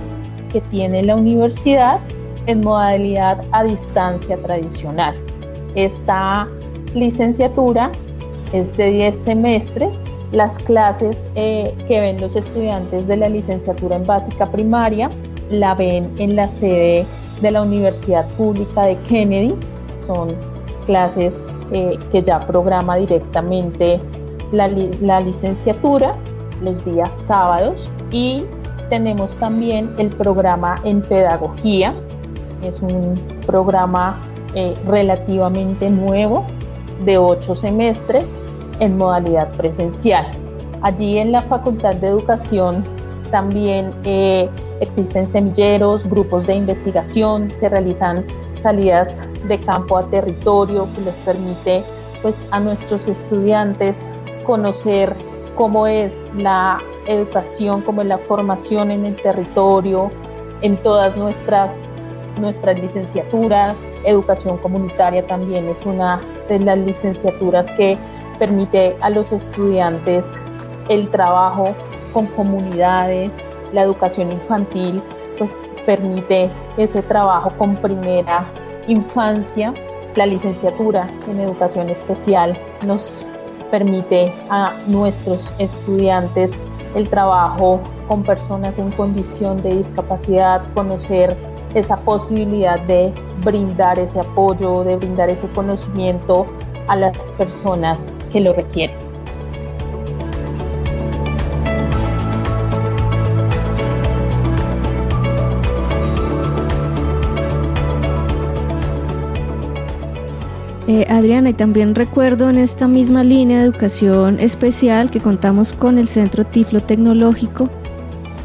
que 0.53 0.61
tiene 0.63 1.03
la 1.03 1.17
universidad 1.17 1.99
en 2.47 2.61
modalidad 2.61 3.45
a 3.53 3.65
distancia 3.65 4.37
tradicional. 4.39 5.17
Esta 5.75 6.49
licenciatura 6.95 7.93
es 8.53 8.77
de 8.77 8.91
10 8.91 9.17
semestres. 9.17 10.05
Las 10.33 10.59
clases 10.59 11.29
eh, 11.35 11.75
que 11.89 12.01
ven 12.01 12.21
los 12.21 12.37
estudiantes 12.37 13.07
de 13.07 13.17
la 13.17 13.29
licenciatura 13.29 13.97
en 13.97 14.07
básica 14.07 14.51
primaria 14.51 15.11
la 15.51 15.75
ven 15.75 16.13
en 16.19 16.37
la 16.37 16.49
sede 16.49 17.05
de 17.41 17.51
la 17.51 17.63
Universidad 17.63 18.27
Pública 18.37 18.85
de 18.85 18.97
Kennedy. 19.09 19.55
Son 19.97 20.35
clases 20.87 21.49
eh, 21.73 21.99
que 22.13 22.23
ya 22.23 22.47
programa 22.47 22.97
directamente 22.97 24.01
la, 24.53 24.69
la 25.01 25.21
licenciatura 25.21 26.17
los 26.63 26.85
días 26.85 27.15
sábados 27.15 27.89
y 28.11 28.45
tenemos 28.89 29.37
también 29.37 29.95
el 29.99 30.09
programa 30.09 30.81
en 30.85 31.01
pedagogía. 31.01 31.95
Es 32.63 32.83
un 32.83 33.19
programa 33.47 34.21
eh, 34.55 34.75
relativamente 34.87 35.91
nuevo 35.91 36.47
de 37.05 37.19
ocho 37.19 37.55
semestres 37.55 38.35
en 38.81 38.97
modalidad 38.97 39.51
presencial. 39.53 40.27
Allí 40.83 41.19
en 41.19 41.33
la 41.33 41.43
Facultad 41.43 41.95
de 41.97 42.09
Educación 42.09 42.85
también 43.31 43.93
eh, 44.05 44.49
existen 44.81 45.29
semilleros, 45.29 46.09
grupos 46.09 46.47
de 46.47 46.55
investigación, 46.55 47.51
se 47.51 47.69
realizan 47.69 48.25
salidas 48.63 49.21
de 49.47 49.59
campo 49.61 49.97
a 49.97 50.09
territorio 50.11 50.87
que 50.95 51.03
les 51.03 51.19
permite 51.21 51.85
pues, 52.23 52.47
a 52.51 52.61
nuestros 52.61 53.09
estudiantes 53.09 54.13
conocer 54.45 55.15
cómo 55.57 55.87
es 55.87 56.15
la 56.37 56.79
educación, 57.07 57.83
cómo 57.83 58.03
es 58.03 58.09
la 58.09 58.19
formación 58.19 58.91
en 58.91 59.05
el 59.05 59.17
territorio, 59.21 60.11
en 60.63 60.77
todas 60.83 61.17
nuestras, 61.17 61.87
nuestras 62.41 62.79
licenciaturas. 62.79 63.79
Educación 64.05 64.59
comunitaria 64.59 65.27
también 65.27 65.69
es 65.69 65.85
una 65.85 66.21
de 66.49 66.59
las 66.59 66.79
licenciaturas 66.79 67.71
que 67.73 67.99
permite 68.39 68.97
a 69.01 69.11
los 69.11 69.33
estudiantes 69.33 70.27
el 70.89 71.11
trabajo 71.11 71.75
con 72.13 72.27
comunidades, 72.27 73.45
la 73.73 73.83
educación 73.83 74.33
infantil, 74.33 75.03
pues 75.39 75.63
permite 75.87 76.51
ese 76.77 77.03
trabajo 77.03 77.51
con 77.57 77.77
primera 77.77 78.47
infancia. 78.89 79.73
La 80.17 80.27
licenciatura 80.27 81.09
en 81.29 81.39
educación 81.41 81.89
especial 81.89 82.59
nos 82.85 83.27
permite 83.71 84.35
a 84.49 84.75
nuestros 84.89 85.55
estudiantes 85.59 86.59
el 86.95 87.09
trabajo 87.09 87.81
con 88.09 88.25
personas 88.25 88.79
en 88.79 88.91
condición 88.91 89.63
de 89.63 89.77
discapacidad, 89.77 90.63
conocer 90.75 91.37
esa 91.75 92.01
posibilidad 92.01 92.81
de 92.81 93.13
brindar 93.45 93.99
ese 93.99 94.21
apoyo, 94.21 94.85
de 94.85 94.97
brindar 94.97 95.31
ese 95.31 95.49
conocimiento 95.49 96.47
a 96.89 96.97
las 96.97 97.17
personas 97.33 98.13
que 98.33 98.41
lo 98.41 98.53
requieren. 98.53 98.97
Eh, 110.89 111.07
Adriana, 111.09 111.51
y 111.51 111.53
también 111.53 111.95
recuerdo 111.95 112.51
en 112.51 112.59
esta 112.59 112.89
misma 112.89 113.23
línea 113.23 113.61
de 113.61 113.67
educación 113.67 114.41
especial 114.41 115.09
que 115.13 115.21
contamos 115.21 115.73
con 115.73 115.99
el 115.99 116.09
Centro 116.09 116.45
Tiflo 116.45 116.83
Tecnológico 116.83 117.71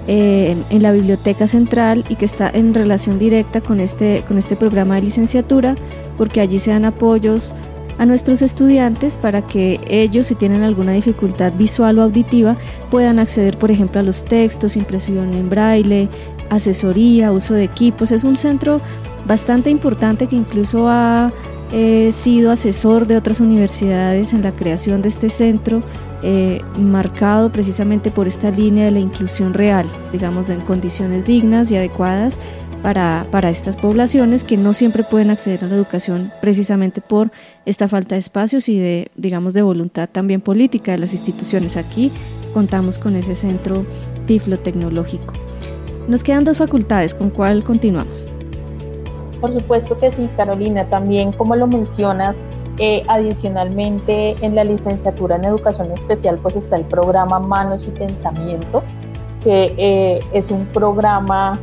eh, 0.07 0.55
en 0.69 0.83
la 0.83 0.91
Biblioteca 0.91 1.47
Central 1.47 2.03
y 2.09 2.15
que 2.15 2.25
está 2.25 2.49
en 2.49 2.73
relación 2.73 3.19
directa 3.19 3.61
con 3.61 3.79
este, 3.79 4.23
con 4.27 4.37
este 4.37 4.55
programa 4.55 4.95
de 4.95 5.03
licenciatura, 5.03 5.75
porque 6.17 6.41
allí 6.41 6.59
se 6.59 6.71
dan 6.71 6.85
apoyos 6.85 7.53
a 7.97 8.05
nuestros 8.05 8.41
estudiantes 8.41 9.15
para 9.17 9.41
que 9.41 9.79
ellos, 9.87 10.27
si 10.27 10.35
tienen 10.35 10.63
alguna 10.63 10.91
dificultad 10.91 11.53
visual 11.53 11.99
o 11.99 12.03
auditiva, 12.03 12.57
puedan 12.91 13.19
acceder, 13.19 13.57
por 13.57 13.71
ejemplo, 13.71 14.01
a 14.01 14.03
los 14.03 14.25
textos, 14.25 14.75
impresión 14.75 15.33
en 15.33 15.49
braille, 15.49 16.09
asesoría, 16.49 17.31
uso 17.31 17.53
de 17.53 17.63
equipos. 17.63 18.11
Es 18.11 18.23
un 18.23 18.37
centro 18.37 18.81
bastante 19.25 19.69
importante 19.69 20.27
que 20.27 20.35
incluso 20.35 20.87
ha 20.89 21.31
He 21.71 22.11
sido 22.11 22.51
asesor 22.51 23.07
de 23.07 23.17
otras 23.17 23.39
universidades 23.39 24.33
en 24.33 24.43
la 24.43 24.51
creación 24.51 25.01
de 25.01 25.09
este 25.09 25.29
centro, 25.29 25.81
eh, 26.27 26.59
marcado 26.79 27.51
precisamente 27.51 28.09
por 28.09 28.27
esta 28.27 28.49
línea 28.49 28.85
de 28.85 28.89
la 28.89 28.99
inclusión 28.99 29.53
real, 29.53 29.85
digamos, 30.11 30.49
en 30.49 30.59
condiciones 30.61 31.23
dignas 31.23 31.69
y 31.69 31.77
adecuadas 31.77 32.39
para, 32.81 33.27
para, 33.29 33.51
estas 33.51 33.75
poblaciones 33.75 34.43
que 34.43 34.57
no 34.57 34.73
siempre 34.73 35.03
pueden 35.03 35.29
acceder 35.29 35.63
a 35.63 35.67
la 35.67 35.75
educación 35.75 36.31
precisamente 36.41 36.99
por 36.99 37.29
esta 37.67 37.87
falta 37.87 38.15
de 38.15 38.19
espacios 38.19 38.69
y 38.69 38.79
de, 38.79 39.11
digamos, 39.15 39.53
de 39.53 39.61
voluntad 39.61 40.09
también 40.11 40.41
política 40.41 40.93
de 40.93 40.97
las 40.97 41.11
instituciones. 41.13 41.77
Aquí 41.77 42.11
contamos 42.55 42.97
con 42.97 43.15
ese 43.15 43.35
centro 43.35 43.85
tiflo 44.25 44.57
tecnológico. 44.57 45.35
Nos 46.07 46.23
quedan 46.23 46.43
dos 46.43 46.57
facultades, 46.57 47.13
¿con 47.13 47.29
cuál 47.29 47.63
continuamos? 47.63 48.25
Por 49.41 49.53
supuesto 49.53 49.99
que 49.99 50.09
sí, 50.09 50.27
Carolina. 50.35 50.85
También, 50.85 51.33
como 51.33 51.55
lo 51.55 51.67
mencionas, 51.67 52.47
eh, 52.77 53.03
adicionalmente 53.07 54.35
en 54.41 54.53
la 54.53 54.65
licenciatura 54.65 55.37
en 55.37 55.45
educación 55.45 55.91
especial, 55.93 56.37
pues 56.41 56.57
está 56.57 56.75
el 56.75 56.83
programa 56.85 57.39
Manos 57.39 57.87
y 57.87 57.91
Pensamiento, 57.91 58.83
que 59.43 59.73
eh, 59.77 60.19
es 60.33 60.51
un 60.51 60.65
programa 60.67 61.57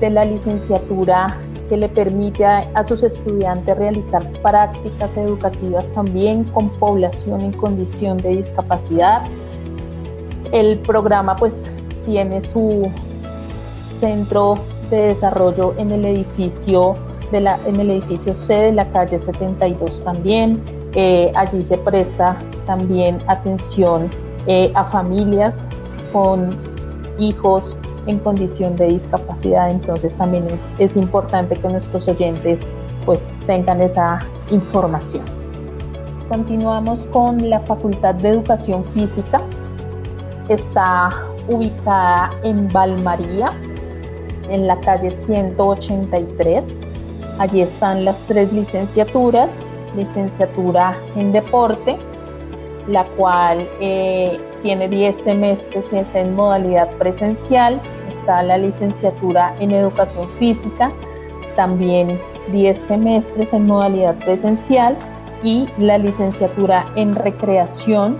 de 0.00 0.08
la 0.08 0.24
licenciatura 0.24 1.36
que 1.68 1.76
le 1.76 1.88
permite 1.88 2.44
a, 2.44 2.84
sus 2.84 3.02
estudiantes 3.02 3.76
realizar 3.76 4.26
prácticas 4.42 5.16
educativas 5.16 5.86
también 5.92 6.44
con 6.44 6.70
población 6.78 7.40
en 7.42 7.52
condición 7.52 8.18
de 8.18 8.36
discapacidad. 8.36 9.22
El 10.52 10.78
programa 10.78 11.36
pues 11.36 11.70
tiene 12.06 12.42
su 12.42 12.90
centro 13.98 14.58
de 14.90 15.08
desarrollo 15.08 15.74
en 15.78 15.90
el 15.90 16.04
edificio 16.04 16.94
en 17.32 17.80
el 17.80 17.90
edificio 17.90 18.36
C 18.36 18.54
de 18.54 18.72
la 18.72 18.88
calle 18.90 19.18
72 19.18 20.04
también. 20.04 20.62
Eh, 20.94 21.32
allí 21.34 21.62
se 21.62 21.76
presta 21.78 22.36
también 22.66 23.18
atención 23.26 24.10
eh, 24.46 24.70
a 24.74 24.84
familias 24.84 25.68
con 26.12 26.50
hijos 27.18 27.76
en 28.06 28.18
condición 28.18 28.76
de 28.76 28.86
discapacidad, 28.88 29.70
entonces 29.70 30.14
también 30.14 30.46
es, 30.50 30.74
es 30.78 30.96
importante 30.96 31.56
que 31.56 31.68
nuestros 31.68 32.06
oyentes 32.06 32.66
pues 33.04 33.36
tengan 33.46 33.80
esa 33.80 34.20
información. 34.50 35.24
Continuamos 36.28 37.06
con 37.06 37.50
la 37.50 37.60
Facultad 37.60 38.14
de 38.16 38.30
Educación 38.30 38.84
Física. 38.84 39.42
Está 40.48 41.10
ubicada 41.48 42.30
en 42.42 42.68
Valmaría, 42.68 43.52
en 44.48 44.66
la 44.66 44.78
calle 44.80 45.10
183. 45.10 46.78
Allí 47.38 47.62
están 47.62 48.04
las 48.04 48.22
tres 48.26 48.52
licenciaturas, 48.52 49.66
licenciatura 49.96 50.96
en 51.16 51.32
deporte, 51.32 51.96
la 52.86 53.04
cual 53.16 53.68
eh, 53.80 54.38
tiene 54.62 54.88
10 54.88 55.16
semestres 55.16 55.92
y 55.92 55.98
es 55.98 56.14
en 56.14 56.36
modalidad 56.36 56.90
presencial. 56.98 57.80
Está 58.08 58.42
la 58.42 58.56
licenciatura 58.58 59.56
en 59.58 59.72
educación 59.72 60.28
física, 60.38 60.92
también 61.56 62.20
10 62.52 62.80
semestres 62.80 63.52
en 63.52 63.66
modalidad 63.66 64.16
presencial 64.24 64.96
y 65.42 65.68
la 65.78 65.98
licenciatura 65.98 66.86
en 66.94 67.14
recreación 67.14 68.16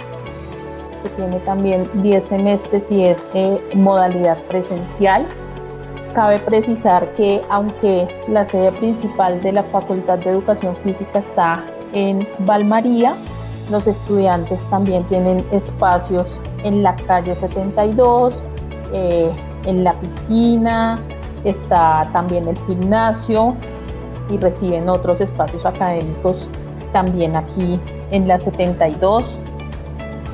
que 1.04 1.09
tiene 1.11 1.38
también 1.40 1.88
10 2.02 2.25
semestres 2.25 2.90
y 2.90 3.04
es 3.04 3.30
eh, 3.35 3.61
modalidad 3.75 4.38
presencial. 4.49 5.26
Cabe 6.14 6.38
precisar 6.38 7.12
que 7.14 7.42
aunque 7.50 8.06
la 8.28 8.47
sede 8.47 8.71
principal 8.71 9.42
de 9.42 9.50
la 9.50 9.64
Facultad 9.64 10.18
de 10.18 10.30
Educación 10.30 10.76
Física 10.76 11.18
está 11.18 11.64
en 11.92 12.28
Valmaría, 12.40 13.16
los 13.68 13.88
estudiantes 13.88 14.64
también 14.71 15.02
tienen 15.04 15.44
espacios 15.50 16.40
en 16.62 16.85
la 16.85 16.94
calle 16.94 17.35
72, 17.35 18.44
eh, 18.92 19.33
en 19.66 19.83
la 19.83 19.92
piscina, 19.94 21.00
está 21.42 22.09
también 22.12 22.47
el 22.47 22.56
gimnasio 22.66 23.56
y 24.30 24.38
reciben 24.38 24.88
otros 24.88 25.21
espacios 25.21 25.66
académicos 25.66 26.49
también 26.92 27.35
aquí 27.35 27.80
en 28.12 28.28
la 28.28 28.38
72. 28.38 29.37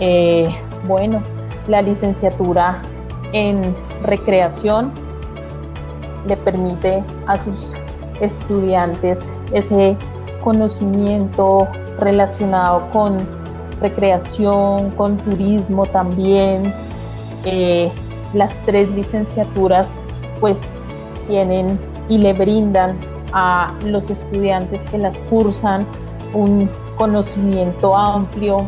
Eh, 0.01 0.55
bueno, 0.87 1.23
la 1.69 1.81
licenciatura 1.81 2.83
en 3.33 3.75
recreación 4.03 4.93
le 6.27 6.37
permite 6.37 7.03
a 7.27 7.39
sus 7.39 7.77
estudiantes 8.21 9.29
ese 9.53 9.97
conocimiento 10.43 11.69
relacionado 11.99 12.89
con 12.93 13.19
recreación, 13.81 14.91
con 14.93 15.17
turismo 15.19 15.87
también. 15.87 16.73
Eh, 17.45 17.91
las 18.35 18.59
tres 18.65 18.91
licenciaturas 18.91 19.97
pues 20.41 20.79
tienen 21.27 21.79
y 22.09 22.19
le 22.19 22.33
brindan 22.33 22.97
a 23.33 23.73
los 23.85 24.11
estudiantes 24.11 24.85
que 24.87 24.99
las 24.99 25.21
cursan 25.23 25.87
un 26.35 26.71
conocimiento 26.97 27.97
amplio 27.97 28.67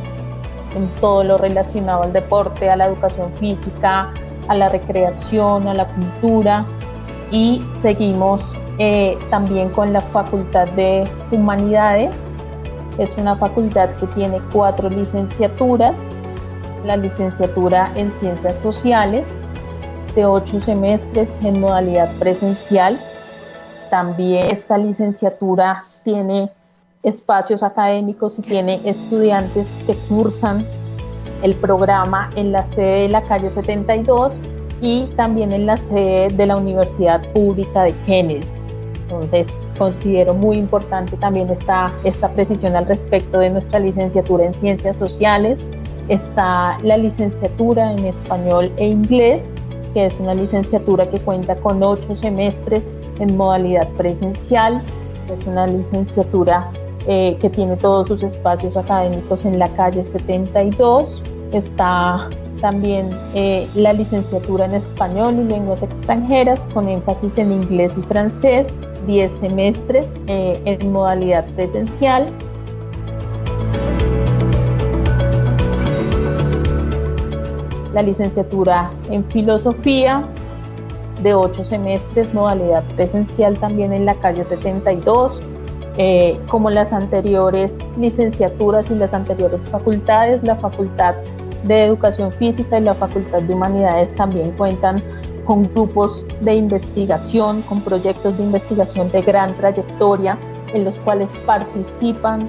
en 0.75 0.89
todo 1.01 1.23
lo 1.23 1.39
relacionado 1.39 2.05
al 2.05 2.13
deporte, 2.13 2.71
a 2.71 2.77
la 2.77 2.87
educación 2.87 3.33
física, 3.35 4.13
a 4.49 4.55
la 4.55 4.69
recreación, 4.69 5.69
a 5.69 5.75
la 5.75 5.87
cultura 5.87 6.65
y 7.33 7.65
seguimos 7.73 8.59
eh, 8.79 9.19
también 9.31 9.71
con 9.71 9.93
la 9.93 10.03
Facultad 10.03 10.69
de 10.69 11.09
Humanidades. 11.31 12.29
Es 12.99 13.17
una 13.17 13.35
facultad 13.37 13.89
que 13.97 14.07
tiene 14.09 14.41
cuatro 14.53 14.91
licenciaturas, 14.91 16.07
la 16.85 16.97
licenciatura 16.99 17.91
en 17.97 18.13
Ciencias 18.13 18.61
Sociales 18.61 19.41
de 20.15 20.27
ocho 20.27 20.61
semestres 20.61 21.39
en 21.43 21.59
modalidad 21.59 22.13
presencial. 22.19 22.99
También 23.89 24.53
esta 24.53 24.77
licenciatura 24.77 25.87
tiene 26.05 26.51
espacios 27.03 27.63
académicos 27.63 28.39
y 28.39 28.43
tiene 28.43 28.83
estudiantes 28.85 29.81
que 29.87 29.95
cursan 30.09 30.67
el 31.43 31.55
programa 31.57 32.29
en 32.37 32.53
la 32.53 32.63
sede 32.63 33.03
de 33.03 33.09
la 33.09 33.23
calle 33.23 33.49
72 33.49 34.43
y 34.83 35.07
también 35.17 35.53
en 35.53 35.65
la 35.65 35.79
sede 35.79 36.29
de 36.29 36.47
la 36.47 36.57
Universidad 36.57 37.23
Pública 37.33 37.85
de 37.85 37.95
Kennedy. 38.05 38.45
Entonces, 39.05 39.63
considero 39.79 40.35
muy 40.35 40.57
importante 40.57 41.17
también 41.17 41.49
esta, 41.51 41.93
esta 42.03 42.29
precisión 42.33 42.75
al 42.75 42.87
respecto 42.87 43.39
de 43.39 43.51
nuestra 43.51 43.79
licenciatura 43.79 44.45
en 44.45 44.55
Ciencias 44.55 44.97
Sociales. 44.97 45.69
Está 46.09 46.79
la 46.83 46.97
licenciatura 46.97 47.93
en 47.93 48.07
Español 48.07 48.73
e 48.77 48.89
Inglés, 48.89 49.55
que 49.95 50.07
es 50.07 50.19
una 50.19 50.35
licenciatura 50.35 51.09
que 51.09 51.21
cuenta 51.21 51.55
con 51.57 51.83
ocho 51.83 52.17
semestres 52.17 53.01
en 53.21 53.37
modalidad 53.37 53.89
presencial. 53.91 54.83
Es 55.31 55.47
una 55.47 55.67
licenciatura 55.67 56.71
eh, 57.07 57.37
que 57.41 57.51
tiene 57.51 57.77
todos 57.77 58.09
sus 58.09 58.23
espacios 58.23 58.77
académicos 58.77 59.45
en 59.45 59.59
la 59.59 59.69
calle 59.69 60.03
72. 60.03 61.23
Está 61.53 62.29
también 62.63 63.11
eh, 63.35 63.69
la 63.75 63.93
licenciatura 63.93 64.65
en 64.65 64.75
español 64.75 65.35
y 65.35 65.45
lenguas 65.45 65.83
extranjeras 65.83 66.69
con 66.73 66.89
énfasis 66.89 67.37
en 67.37 67.53
inglés 67.53 67.99
y 67.99 68.03
francés, 68.03 68.81
10 69.07 69.33
semestres 69.33 70.19
eh, 70.29 70.61
en 70.65 70.93
modalidad 70.93 71.45
presencial. 71.57 72.33
La 77.93 78.03
licenciatura 78.03 78.91
en 79.11 79.25
filosofía 79.25 80.25
de 81.23 81.35
8 81.35 81.65
semestres, 81.65 82.33
modalidad 82.33 82.85
presencial 82.97 83.59
también 83.59 83.93
en 83.93 84.07
la 84.07 84.15
calle 84.15 84.45
72. 84.45 85.45
Eh, 85.99 86.41
como 86.49 86.71
las 86.71 86.95
anteriores 86.95 87.79
licenciaturas 87.99 88.91
y 88.91 88.95
las 88.95 89.13
anteriores 89.13 89.69
facultades, 89.69 90.43
la 90.43 90.57
facultad 90.57 91.15
de 91.65 91.85
Educación 91.85 92.33
Física 92.33 92.79
y 92.79 92.83
la 92.83 92.95
Facultad 92.95 93.43
de 93.43 93.55
Humanidades 93.55 94.15
también 94.15 94.53
cuentan 94.53 95.03
con 95.45 95.73
grupos 95.75 96.27
de 96.41 96.55
investigación, 96.55 97.63
con 97.63 97.81
proyectos 97.81 98.39
de 98.39 98.45
investigación 98.45 99.11
de 99.11 99.23
gran 99.23 99.57
trayectoria 99.57 100.39
en 100.73 100.85
los 100.85 100.99
cuales 100.99 101.33
participan 101.47 102.49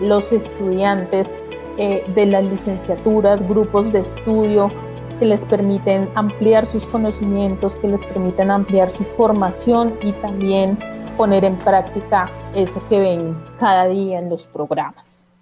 los 0.00 0.32
estudiantes 0.32 1.40
eh, 1.76 2.04
de 2.14 2.26
las 2.26 2.44
licenciaturas, 2.44 3.46
grupos 3.48 3.92
de 3.92 4.00
estudio 4.00 4.70
que 5.18 5.26
les 5.26 5.44
permiten 5.44 6.08
ampliar 6.14 6.66
sus 6.66 6.86
conocimientos, 6.86 7.76
que 7.76 7.88
les 7.88 8.04
permiten 8.06 8.50
ampliar 8.50 8.90
su 8.90 9.04
formación 9.04 9.94
y 10.02 10.12
también 10.12 10.78
poner 11.16 11.44
en 11.44 11.56
práctica 11.56 12.30
eso 12.54 12.82
que 12.88 13.00
ven 13.00 13.36
cada 13.58 13.86
día 13.86 14.18
en 14.18 14.28
los 14.28 14.46
programas. 14.46 15.33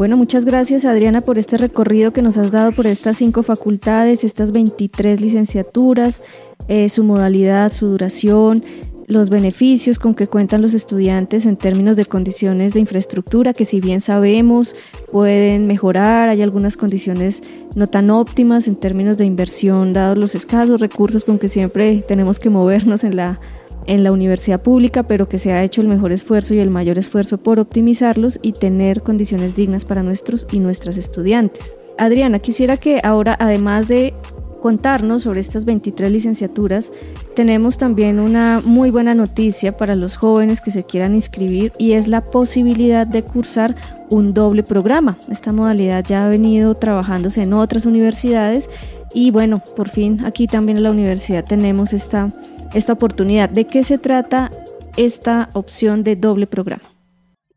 Bueno, 0.00 0.16
muchas 0.16 0.46
gracias 0.46 0.86
Adriana 0.86 1.20
por 1.20 1.38
este 1.38 1.58
recorrido 1.58 2.14
que 2.14 2.22
nos 2.22 2.38
has 2.38 2.50
dado 2.50 2.72
por 2.72 2.86
estas 2.86 3.18
cinco 3.18 3.42
facultades, 3.42 4.24
estas 4.24 4.50
23 4.50 5.20
licenciaturas, 5.20 6.22
eh, 6.68 6.88
su 6.88 7.04
modalidad, 7.04 7.70
su 7.70 7.86
duración, 7.88 8.64
los 9.08 9.28
beneficios 9.28 9.98
con 9.98 10.14
que 10.14 10.26
cuentan 10.26 10.62
los 10.62 10.72
estudiantes 10.72 11.44
en 11.44 11.58
términos 11.58 11.96
de 11.96 12.06
condiciones 12.06 12.72
de 12.72 12.80
infraestructura 12.80 13.52
que 13.52 13.66
si 13.66 13.78
bien 13.82 14.00
sabemos 14.00 14.74
pueden 15.12 15.66
mejorar, 15.66 16.30
hay 16.30 16.40
algunas 16.40 16.78
condiciones 16.78 17.42
no 17.74 17.86
tan 17.86 18.08
óptimas 18.08 18.68
en 18.68 18.76
términos 18.76 19.18
de 19.18 19.26
inversión 19.26 19.92
dados 19.92 20.16
los 20.16 20.34
escasos 20.34 20.80
recursos 20.80 21.24
con 21.24 21.38
que 21.38 21.48
siempre 21.48 22.02
tenemos 22.08 22.40
que 22.40 22.48
movernos 22.48 23.04
en 23.04 23.16
la 23.16 23.38
en 23.86 24.04
la 24.04 24.12
universidad 24.12 24.62
pública, 24.62 25.02
pero 25.02 25.28
que 25.28 25.38
se 25.38 25.52
ha 25.52 25.62
hecho 25.62 25.80
el 25.80 25.88
mejor 25.88 26.12
esfuerzo 26.12 26.54
y 26.54 26.58
el 26.58 26.70
mayor 26.70 26.98
esfuerzo 26.98 27.38
por 27.38 27.58
optimizarlos 27.58 28.38
y 28.42 28.52
tener 28.52 29.02
condiciones 29.02 29.54
dignas 29.54 29.84
para 29.84 30.02
nuestros 30.02 30.46
y 30.50 30.60
nuestras 30.60 30.96
estudiantes. 30.96 31.76
Adriana, 31.98 32.38
quisiera 32.38 32.76
que 32.76 33.00
ahora, 33.02 33.36
además 33.38 33.88
de 33.88 34.14
contarnos 34.60 35.22
sobre 35.22 35.40
estas 35.40 35.64
23 35.64 36.10
licenciaturas, 36.10 36.92
tenemos 37.34 37.78
también 37.78 38.20
una 38.20 38.60
muy 38.64 38.90
buena 38.90 39.14
noticia 39.14 39.76
para 39.76 39.94
los 39.94 40.16
jóvenes 40.16 40.60
que 40.60 40.70
se 40.70 40.84
quieran 40.84 41.14
inscribir 41.14 41.72
y 41.78 41.92
es 41.92 42.08
la 42.08 42.20
posibilidad 42.20 43.06
de 43.06 43.22
cursar 43.22 43.74
un 44.10 44.34
doble 44.34 44.62
programa. 44.62 45.18
Esta 45.30 45.52
modalidad 45.52 46.04
ya 46.06 46.26
ha 46.26 46.28
venido 46.28 46.74
trabajándose 46.74 47.42
en 47.42 47.54
otras 47.54 47.86
universidades 47.86 48.68
y 49.12 49.30
bueno, 49.30 49.62
por 49.76 49.88
fin 49.88 50.24
aquí 50.24 50.46
también 50.46 50.78
en 50.78 50.84
la 50.84 50.90
universidad 50.90 51.44
tenemos 51.44 51.92
esta 51.92 52.30
esta 52.74 52.92
oportunidad. 52.92 53.48
¿De 53.48 53.66
qué 53.66 53.84
se 53.84 53.98
trata 53.98 54.50
esta 54.96 55.50
opción 55.52 56.04
de 56.04 56.16
doble 56.16 56.46
programa? 56.46 56.90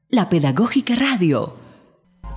La 0.09 0.29
Pedagógica 0.29 0.95
Radio. 0.95 1.53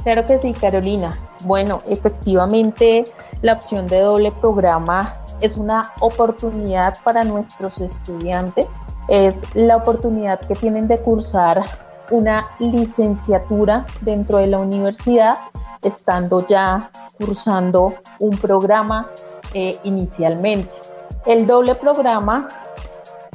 Claro 0.02 0.24
que 0.24 0.38
sí, 0.38 0.52
Carolina. 0.52 1.18
Bueno, 1.44 1.82
efectivamente 1.86 3.04
la 3.42 3.54
opción 3.54 3.86
de 3.86 4.00
doble 4.00 4.32
programa 4.32 5.14
es 5.40 5.56
una 5.56 5.92
oportunidad 6.00 6.96
para 7.02 7.24
nuestros 7.24 7.80
estudiantes. 7.80 8.80
Es 9.08 9.36
la 9.54 9.76
oportunidad 9.76 10.40
que 10.40 10.54
tienen 10.54 10.88
de 10.88 10.98
cursar 11.00 11.62
una 12.10 12.46
licenciatura 12.58 13.84
dentro 14.00 14.38
de 14.38 14.46
la 14.46 14.58
universidad, 14.58 15.38
estando 15.82 16.46
ya 16.46 16.90
cursando 17.18 17.94
un 18.20 18.36
programa 18.38 19.10
eh, 19.54 19.78
inicialmente. 19.82 20.70
El 21.26 21.46
doble 21.46 21.74
programa 21.74 22.48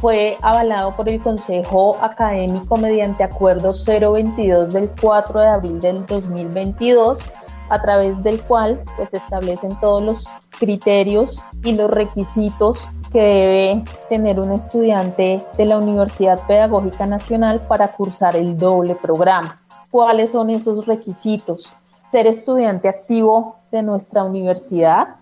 fue 0.02 0.36
avalado 0.42 0.96
por 0.96 1.08
el 1.08 1.22
Consejo 1.22 1.96
Académico 2.02 2.76
mediante 2.76 3.24
Acuerdo 3.24 3.72
022 3.72 4.74
del 4.74 4.90
4 5.00 5.40
de 5.40 5.48
abril 5.48 5.80
del 5.80 6.04
2022, 6.08 7.24
a 7.70 7.82
través 7.84 8.24
del 8.24 8.42
cual 8.42 8.82
pues, 8.98 9.12
se 9.12 9.18
establecen 9.18 9.80
todos 9.80 10.02
los 10.02 10.28
criterios 10.58 11.44
y 11.64 11.74
los 11.74 11.92
requisitos 11.92 12.90
que 13.12 13.22
debe 13.22 13.84
tener 14.10 14.40
un 14.40 14.52
estudiante 14.54 15.46
de 15.56 15.66
la 15.66 15.78
Universidad 15.78 16.48
Pedagógica 16.48 17.06
Nacional 17.06 17.62
para 17.68 17.90
cursar 17.90 18.36
el 18.36 18.58
doble 18.58 18.96
programa. 18.96 19.62
¿Cuáles 19.92 20.32
son 20.32 20.50
esos 20.50 20.88
requisitos? 20.88 21.76
ser 22.12 22.28
estudiante 22.28 22.90
activo 22.90 23.56
de 23.72 23.82
nuestra 23.82 24.24
universidad, 24.24 25.16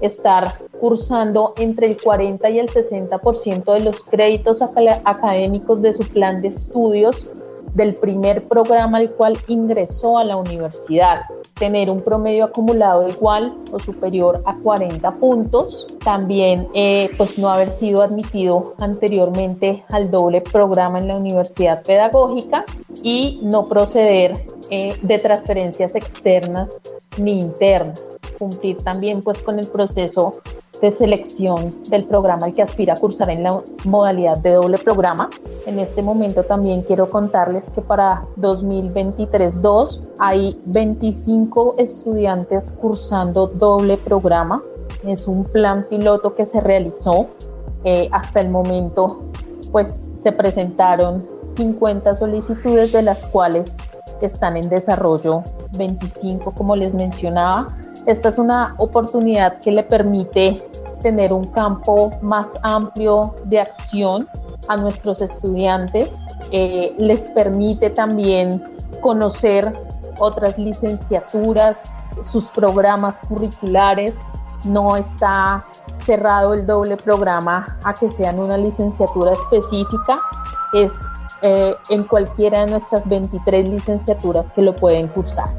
estar 0.00 0.58
cursando 0.80 1.54
entre 1.56 1.86
el 1.86 2.00
40 2.00 2.50
y 2.50 2.58
el 2.58 2.68
60% 2.68 3.72
de 3.72 3.80
los 3.80 4.04
créditos 4.04 4.62
académicos 4.62 5.82
de 5.82 5.92
su 5.92 6.04
plan 6.04 6.42
de 6.42 6.48
estudios 6.48 7.28
del 7.76 7.94
primer 7.94 8.48
programa 8.48 8.98
al 8.98 9.10
cual 9.12 9.36
ingresó 9.48 10.16
a 10.16 10.24
la 10.24 10.36
universidad. 10.36 11.22
Tener 11.54 11.90
un 11.90 12.00
promedio 12.00 12.44
acumulado 12.44 13.06
igual 13.06 13.54
o 13.70 13.78
superior 13.78 14.42
a 14.46 14.56
40 14.56 15.10
puntos, 15.16 15.86
también 16.02 16.68
eh, 16.74 17.10
pues 17.18 17.38
no 17.38 17.50
haber 17.50 17.70
sido 17.70 18.02
admitido 18.02 18.74
anteriormente 18.78 19.84
al 19.90 20.10
doble 20.10 20.40
programa 20.40 20.98
en 20.98 21.08
la 21.08 21.16
universidad 21.16 21.82
pedagógica 21.82 22.64
y 23.02 23.40
no 23.42 23.66
proceder 23.66 24.46
eh, 24.70 24.96
de 25.02 25.18
transferencias 25.18 25.94
externas 25.94 26.82
ni 27.18 27.38
internas, 27.40 28.18
cumplir 28.36 28.78
también 28.78 29.22
pues 29.22 29.42
con 29.42 29.58
el 29.58 29.66
proceso 29.66 30.36
de 30.80 30.92
selección 30.92 31.74
del 31.88 32.04
programa 32.04 32.46
al 32.46 32.54
que 32.54 32.62
aspira 32.62 32.94
a 32.94 32.96
cursar 32.96 33.30
en 33.30 33.42
la 33.42 33.62
modalidad 33.84 34.36
de 34.38 34.52
doble 34.52 34.78
programa. 34.78 35.30
En 35.66 35.78
este 35.78 36.02
momento 36.02 36.42
también 36.44 36.82
quiero 36.82 37.10
contarles 37.10 37.70
que 37.70 37.80
para 37.80 38.24
2023-2 38.38 40.00
hay 40.18 40.60
25 40.66 41.76
estudiantes 41.78 42.72
cursando 42.72 43.46
doble 43.46 43.96
programa. 43.96 44.62
Es 45.04 45.26
un 45.26 45.44
plan 45.44 45.86
piloto 45.88 46.34
que 46.34 46.46
se 46.46 46.60
realizó. 46.60 47.28
Eh, 47.84 48.08
hasta 48.12 48.40
el 48.40 48.50
momento 48.50 49.20
pues 49.70 50.06
se 50.18 50.32
presentaron 50.32 51.26
50 51.56 52.16
solicitudes 52.16 52.92
de 52.92 53.02
las 53.02 53.24
cuales 53.24 53.76
están 54.20 54.56
en 54.56 54.68
desarrollo 54.68 55.42
25 55.76 56.52
como 56.52 56.74
les 56.74 56.94
mencionaba 56.94 57.66
esta 58.06 58.28
es 58.28 58.38
una 58.38 58.74
oportunidad 58.78 59.60
que 59.60 59.72
le 59.72 59.82
permite 59.82 60.62
tener 61.02 61.32
un 61.32 61.44
campo 61.44 62.12
más 62.22 62.58
amplio 62.62 63.34
de 63.44 63.60
acción 63.60 64.28
a 64.68 64.76
nuestros 64.76 65.20
estudiantes, 65.20 66.22
eh, 66.50 66.94
les 66.98 67.28
permite 67.28 67.90
también 67.90 68.62
conocer 69.00 69.72
otras 70.18 70.56
licenciaturas, 70.56 71.92
sus 72.22 72.48
programas 72.48 73.20
curriculares, 73.20 74.18
no 74.64 74.96
está 74.96 75.64
cerrado 75.94 76.54
el 76.54 76.66
doble 76.66 76.96
programa 76.96 77.78
a 77.84 77.94
que 77.94 78.10
sean 78.10 78.38
una 78.38 78.56
licenciatura 78.56 79.32
específica, 79.32 80.16
es 80.72 80.98
eh, 81.42 81.74
en 81.90 82.04
cualquiera 82.04 82.64
de 82.64 82.70
nuestras 82.70 83.08
23 83.08 83.68
licenciaturas 83.68 84.50
que 84.50 84.62
lo 84.62 84.74
pueden 84.74 85.08
cursar. 85.08 85.50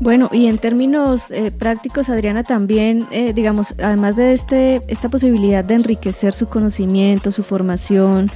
Bueno, 0.00 0.28
y 0.32 0.48
en 0.48 0.58
términos 0.58 1.30
eh, 1.30 1.50
prácticos, 1.50 2.10
Adriana, 2.10 2.42
también, 2.42 3.06
eh, 3.10 3.32
digamos, 3.32 3.74
además 3.82 4.16
de 4.16 4.34
este, 4.34 4.82
esta 4.88 5.08
posibilidad 5.08 5.64
de 5.64 5.74
enriquecer 5.74 6.34
su 6.34 6.46
conocimiento, 6.46 7.30
su 7.30 7.42
formación, 7.42 8.30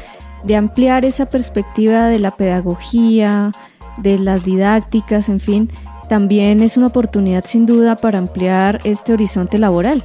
de 0.44 0.56
ampliar 0.56 1.04
esa 1.04 1.26
perspectiva 1.26 2.06
de 2.06 2.20
la 2.20 2.30
pedagogía, 2.30 3.52
de 3.98 4.18
las 4.18 4.44
didácticas, 4.44 5.28
en 5.28 5.40
fin, 5.40 5.70
también 6.08 6.62
es 6.62 6.76
una 6.76 6.86
oportunidad 6.86 7.44
sin 7.44 7.66
duda 7.66 7.96
para 7.96 8.18
ampliar 8.18 8.80
este 8.84 9.12
horizonte 9.12 9.58
laboral. 9.58 10.02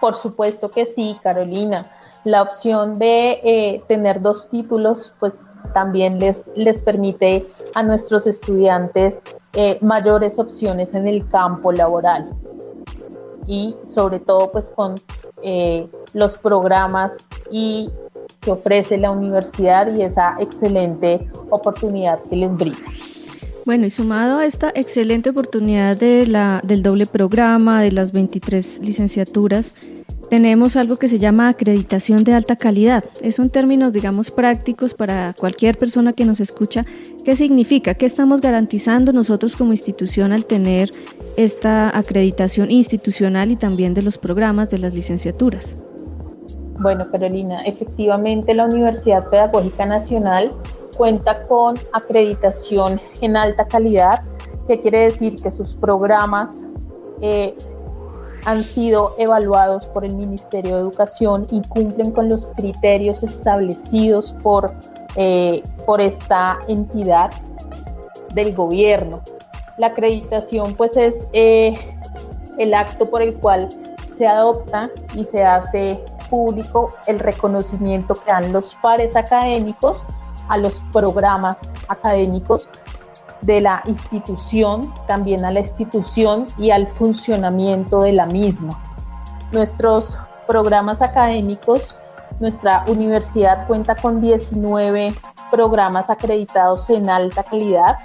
Por 0.00 0.14
supuesto 0.14 0.70
que 0.70 0.86
sí, 0.86 1.16
Carolina. 1.22 1.90
La 2.24 2.42
opción 2.42 2.98
de 2.98 3.40
eh, 3.42 3.82
tener 3.88 4.20
dos 4.20 4.50
títulos, 4.50 5.14
pues 5.20 5.54
también 5.72 6.18
les, 6.18 6.52
les 6.56 6.82
permite 6.82 7.46
a 7.74 7.82
nuestros 7.82 8.26
estudiantes 8.26 9.22
eh, 9.54 9.78
mayores 9.80 10.38
opciones 10.38 10.94
en 10.94 11.06
el 11.06 11.28
campo 11.28 11.72
laboral 11.72 12.30
y 13.46 13.74
sobre 13.86 14.20
todo 14.20 14.52
pues 14.52 14.72
con 14.76 14.96
eh, 15.42 15.88
los 16.12 16.36
programas 16.36 17.30
y 17.50 17.90
que 18.40 18.50
ofrece 18.50 18.98
la 18.98 19.10
universidad 19.10 19.92
y 19.92 20.02
esa 20.02 20.36
excelente 20.38 21.28
oportunidad 21.50 22.20
que 22.28 22.36
les 22.36 22.54
brinda. 22.56 22.78
Bueno, 23.64 23.86
y 23.86 23.90
sumado 23.90 24.38
a 24.38 24.46
esta 24.46 24.70
excelente 24.74 25.30
oportunidad 25.30 25.96
de 25.96 26.26
la, 26.26 26.60
del 26.64 26.82
doble 26.82 27.06
programa, 27.06 27.82
de 27.82 27.92
las 27.92 28.12
23 28.12 28.80
licenciaturas, 28.80 29.74
tenemos 30.28 30.76
algo 30.76 30.96
que 30.96 31.08
se 31.08 31.18
llama 31.18 31.48
acreditación 31.48 32.24
de 32.24 32.34
alta 32.34 32.56
calidad. 32.56 33.04
Es 33.22 33.38
un 33.38 33.50
término, 33.50 33.90
digamos, 33.90 34.30
prácticos 34.30 34.94
para 34.94 35.34
cualquier 35.38 35.78
persona 35.78 36.12
que 36.12 36.24
nos 36.24 36.40
escucha. 36.40 36.84
¿Qué 37.24 37.34
significa? 37.34 37.94
¿Qué 37.94 38.06
estamos 38.06 38.40
garantizando 38.40 39.12
nosotros 39.12 39.56
como 39.56 39.72
institución 39.72 40.32
al 40.32 40.44
tener 40.44 40.90
esta 41.36 41.96
acreditación 41.96 42.70
institucional 42.70 43.50
y 43.50 43.56
también 43.56 43.94
de 43.94 44.02
los 44.02 44.18
programas 44.18 44.70
de 44.70 44.78
las 44.78 44.94
licenciaturas? 44.94 45.76
Bueno, 46.80 47.10
Carolina, 47.10 47.62
efectivamente 47.62 48.54
la 48.54 48.66
Universidad 48.66 49.28
Pedagógica 49.28 49.86
Nacional 49.86 50.52
cuenta 50.96 51.46
con 51.46 51.76
acreditación 51.92 53.00
en 53.20 53.36
alta 53.36 53.66
calidad, 53.66 54.22
que 54.66 54.80
quiere 54.80 55.00
decir 55.00 55.40
que 55.42 55.50
sus 55.50 55.74
programas 55.74 56.62
eh, 57.20 57.56
han 58.44 58.64
sido 58.64 59.14
evaluados 59.18 59.86
por 59.88 60.04
el 60.04 60.14
Ministerio 60.14 60.76
de 60.76 60.80
Educación 60.80 61.46
y 61.50 61.62
cumplen 61.62 62.12
con 62.12 62.28
los 62.28 62.46
criterios 62.48 63.22
establecidos 63.22 64.32
por, 64.42 64.72
eh, 65.16 65.62
por 65.86 66.00
esta 66.00 66.58
entidad 66.68 67.30
del 68.34 68.54
gobierno. 68.54 69.20
La 69.78 69.88
acreditación 69.88 70.74
pues 70.74 70.96
es 70.96 71.28
eh, 71.32 71.74
el 72.58 72.74
acto 72.74 73.08
por 73.08 73.22
el 73.22 73.34
cual 73.34 73.68
se 74.06 74.26
adopta 74.26 74.90
y 75.14 75.24
se 75.24 75.44
hace 75.44 76.04
público 76.28 76.94
el 77.06 77.18
reconocimiento 77.18 78.14
que 78.14 78.30
dan 78.30 78.52
los 78.52 78.74
pares 78.76 79.16
académicos 79.16 80.04
a 80.48 80.58
los 80.58 80.82
programas 80.92 81.70
académicos 81.88 82.68
de 83.42 83.60
la 83.60 83.82
institución, 83.86 84.92
también 85.06 85.44
a 85.44 85.50
la 85.50 85.60
institución 85.60 86.46
y 86.58 86.70
al 86.70 86.88
funcionamiento 86.88 88.00
de 88.02 88.12
la 88.12 88.26
misma. 88.26 88.78
Nuestros 89.52 90.18
programas 90.46 91.02
académicos, 91.02 91.96
nuestra 92.40 92.84
universidad 92.86 93.66
cuenta 93.66 93.94
con 93.94 94.20
19 94.20 95.14
programas 95.50 96.10
acreditados 96.10 96.88
en 96.90 97.08
alta 97.10 97.42
calidad. 97.42 97.98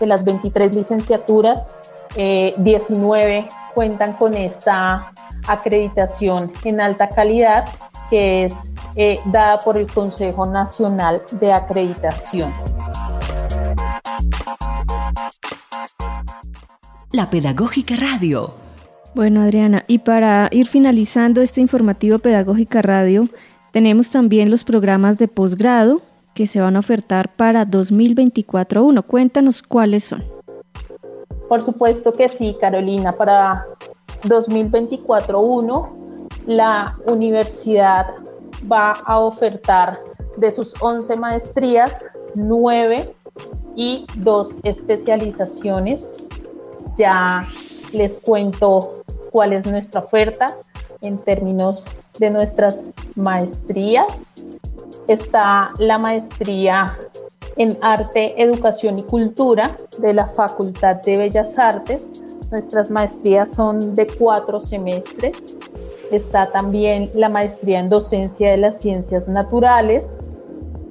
De 0.00 0.06
las 0.06 0.24
23 0.24 0.74
licenciaturas, 0.74 1.72
19 2.16 3.36
eh, 3.36 3.48
cuentan 3.74 4.14
con 4.14 4.34
esta 4.34 5.12
acreditación 5.46 6.52
en 6.64 6.80
alta 6.80 7.08
calidad 7.08 7.66
que 8.10 8.44
es 8.44 8.70
eh, 8.96 9.20
dada 9.26 9.60
por 9.60 9.76
el 9.76 9.90
Consejo 9.90 10.46
Nacional 10.46 11.22
de 11.32 11.52
Acreditación. 11.52 12.52
La 17.14 17.30
Pedagógica 17.30 17.94
Radio. 17.94 18.50
Bueno, 19.14 19.42
Adriana, 19.42 19.84
y 19.86 20.00
para 20.00 20.48
ir 20.50 20.66
finalizando 20.66 21.42
este 21.42 21.60
informativo 21.60 22.18
Pedagógica 22.18 22.82
Radio, 22.82 23.28
tenemos 23.70 24.10
también 24.10 24.50
los 24.50 24.64
programas 24.64 25.16
de 25.16 25.28
posgrado 25.28 26.02
que 26.34 26.48
se 26.48 26.60
van 26.60 26.74
a 26.74 26.80
ofertar 26.80 27.36
para 27.36 27.68
2024-1. 27.68 29.04
Cuéntanos 29.04 29.62
cuáles 29.62 30.02
son. 30.02 30.24
Por 31.48 31.62
supuesto 31.62 32.14
que 32.14 32.28
sí, 32.28 32.56
Carolina. 32.60 33.12
Para 33.12 33.64
2024-1, 34.24 35.88
la 36.48 36.98
universidad 37.06 38.08
va 38.68 38.90
a 38.90 39.20
ofertar 39.20 40.00
de 40.36 40.50
sus 40.50 40.74
11 40.82 41.14
maestrías, 41.14 42.06
9 42.34 43.14
y 43.76 44.04
2 44.16 44.58
especializaciones 44.64 46.12
ya 46.96 47.48
les 47.92 48.18
cuento 48.18 49.04
cuál 49.30 49.52
es 49.52 49.66
nuestra 49.66 50.00
oferta 50.00 50.56
en 51.00 51.18
términos 51.18 51.86
de 52.18 52.30
nuestras 52.30 52.94
maestrías. 53.14 54.44
Está 55.08 55.72
la 55.78 55.98
maestría 55.98 56.96
en 57.56 57.76
Arte, 57.82 58.42
Educación 58.42 58.98
y 58.98 59.02
Cultura 59.02 59.76
de 59.98 60.12
la 60.14 60.26
Facultad 60.26 60.96
de 61.02 61.16
Bellas 61.16 61.58
Artes. 61.58 62.22
Nuestras 62.50 62.90
maestrías 62.90 63.52
son 63.52 63.94
de 63.94 64.06
cuatro 64.06 64.60
semestres. 64.60 65.56
Está 66.10 66.50
también 66.50 67.10
la 67.14 67.28
maestría 67.28 67.80
en 67.80 67.88
Docencia 67.88 68.50
de 68.50 68.56
las 68.56 68.80
Ciencias 68.80 69.28
Naturales. 69.28 70.16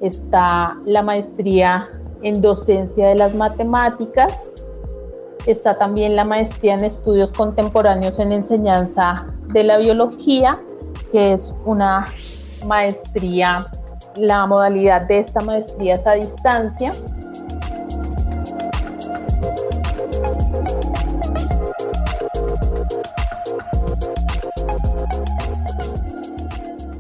Está 0.02 0.78
la 0.86 1.02
maestría 1.02 1.90
en 2.24 2.42
Docencia 2.42 3.08
de 3.08 3.16
las 3.16 3.36
Matemáticas 3.36 4.52
está 5.46 5.78
también 5.78 6.16
la 6.16 6.24
maestría 6.24 6.74
en 6.74 6.84
estudios 6.84 7.34
contemporáneos 7.34 8.20
en 8.20 8.32
enseñanza 8.32 9.26
de 9.50 9.64
la 9.64 9.78
biología, 9.78 10.60
que 11.12 11.34
es 11.34 11.54
una 11.66 12.06
maestría, 12.66 13.68
la 14.16 14.46
modalidad 14.48 15.02
de 15.04 15.20
esta 15.20 15.42
maestría 15.42 15.96
es 15.96 16.08
a 16.08 16.14
distancia. 16.14 16.92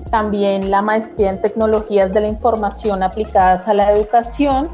También 0.09 0.69
la 0.69 0.83
maestría 0.83 1.31
en 1.31 1.41
tecnologías 1.41 2.13
de 2.13 2.21
la 2.21 2.27
información 2.27 3.01
aplicadas 3.01 3.67
a 3.67 3.73
la 3.73 3.91
educación, 3.91 4.69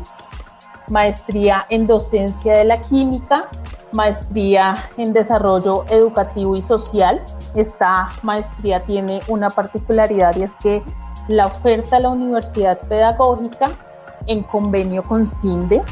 maestría 0.89 1.65
en 1.69 1.87
docencia 1.87 2.55
de 2.55 2.65
la 2.65 2.81
química, 2.81 3.49
maestría 3.91 4.89
en 4.97 5.13
desarrollo 5.13 5.85
educativo 5.89 6.55
y 6.55 6.61
social. 6.61 7.23
Esta 7.55 8.09
maestría 8.23 8.81
tiene 8.81 9.21
una 9.27 9.49
particularidad 9.49 10.35
y 10.35 10.43
es 10.43 10.55
que 10.55 10.83
la 11.27 11.47
oferta 11.47 11.97
a 11.97 11.99
la 11.99 12.09
Universidad 12.09 12.79
Pedagógica 12.87 13.69
en 14.27 14.43
convenio 14.43 15.03
con 15.03 15.25
CINDE. 15.25 15.83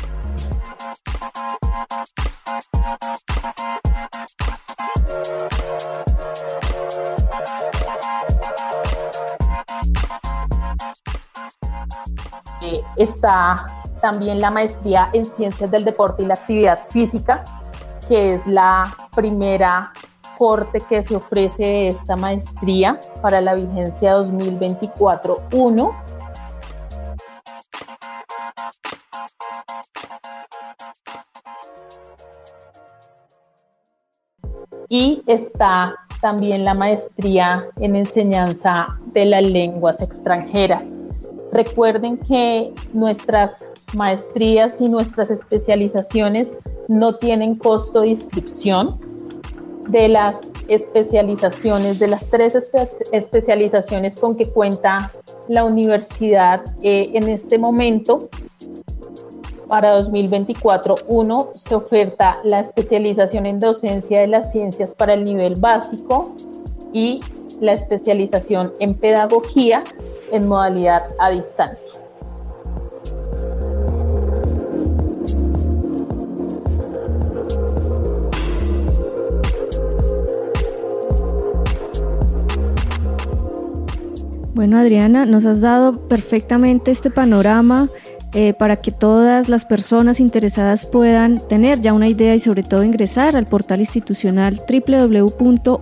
Eh, 12.61 12.83
está 12.97 13.86
también 14.01 14.39
la 14.39 14.51
maestría 14.51 15.09
en 15.13 15.25
ciencias 15.25 15.71
del 15.71 15.83
deporte 15.85 16.23
y 16.23 16.25
la 16.25 16.35
actividad 16.35 16.87
física, 16.89 17.43
que 18.07 18.35
es 18.35 18.47
la 18.47 18.95
primera 19.15 19.91
corte 20.37 20.79
que 20.81 21.03
se 21.03 21.15
ofrece 21.15 21.63
de 21.63 21.87
esta 21.89 22.15
maestría 22.15 22.99
para 23.21 23.41
la 23.41 23.55
vigencia 23.55 24.13
2024-1. 24.13 25.93
Y 34.89 35.21
está 35.27 35.95
también 36.21 36.63
la 36.63 36.73
maestría 36.73 37.67
en 37.77 37.95
enseñanza 37.95 38.87
de 39.07 39.25
las 39.25 39.43
lenguas 39.43 40.01
extranjeras. 40.01 40.95
Recuerden 41.51 42.17
que 42.17 42.73
nuestras 42.93 43.65
maestrías 43.93 44.81
y 44.81 44.89
nuestras 44.89 45.31
especializaciones 45.31 46.57
no 46.87 47.15
tienen 47.15 47.55
costo 47.55 48.01
de 48.01 48.09
inscripción. 48.09 48.99
De 49.87 50.09
las 50.09 50.51
especializaciones, 50.67 51.97
de 51.97 52.07
las 52.09 52.29
tres 52.29 52.57
especializaciones 53.13 54.17
con 54.17 54.35
que 54.35 54.49
cuenta 54.49 55.13
la 55.47 55.63
universidad 55.63 56.61
eh, 56.81 57.11
en 57.13 57.29
este 57.29 57.57
momento, 57.57 58.27
para 59.69 59.91
2024, 59.91 60.95
uno, 61.07 61.49
se 61.55 61.75
oferta 61.75 62.37
la 62.43 62.59
especialización 62.59 63.45
en 63.45 63.59
docencia 63.59 64.19
de 64.19 64.27
las 64.27 64.51
ciencias 64.51 64.93
para 64.93 65.13
el 65.13 65.23
nivel 65.23 65.55
básico 65.55 66.33
y 66.91 67.21
la 67.59 67.73
especialización 67.73 68.73
en 68.79 68.93
pedagogía 68.93 69.83
en 70.31 70.47
modalidad 70.47 71.03
a 71.19 71.29
distancia. 71.29 71.99
Bueno, 84.57 84.79
Adriana, 84.79 85.27
nos 85.27 85.45
has 85.45 85.61
dado 85.61 86.07
perfectamente 86.07 86.89
este 86.89 87.11
panorama 87.11 87.89
eh, 88.33 88.55
para 88.55 88.77
que 88.77 88.91
todas 88.91 89.49
las 89.49 89.65
personas 89.65 90.19
interesadas 90.19 90.83
puedan 90.83 91.37
tener 91.47 91.79
ya 91.79 91.93
una 91.93 92.07
idea 92.07 92.33
y 92.33 92.39
sobre 92.39 92.63
todo 92.63 92.83
ingresar 92.83 93.35
al 93.35 93.45
portal 93.45 93.81
institucional 93.81 94.59
www.upn.edu.co. 94.67 95.75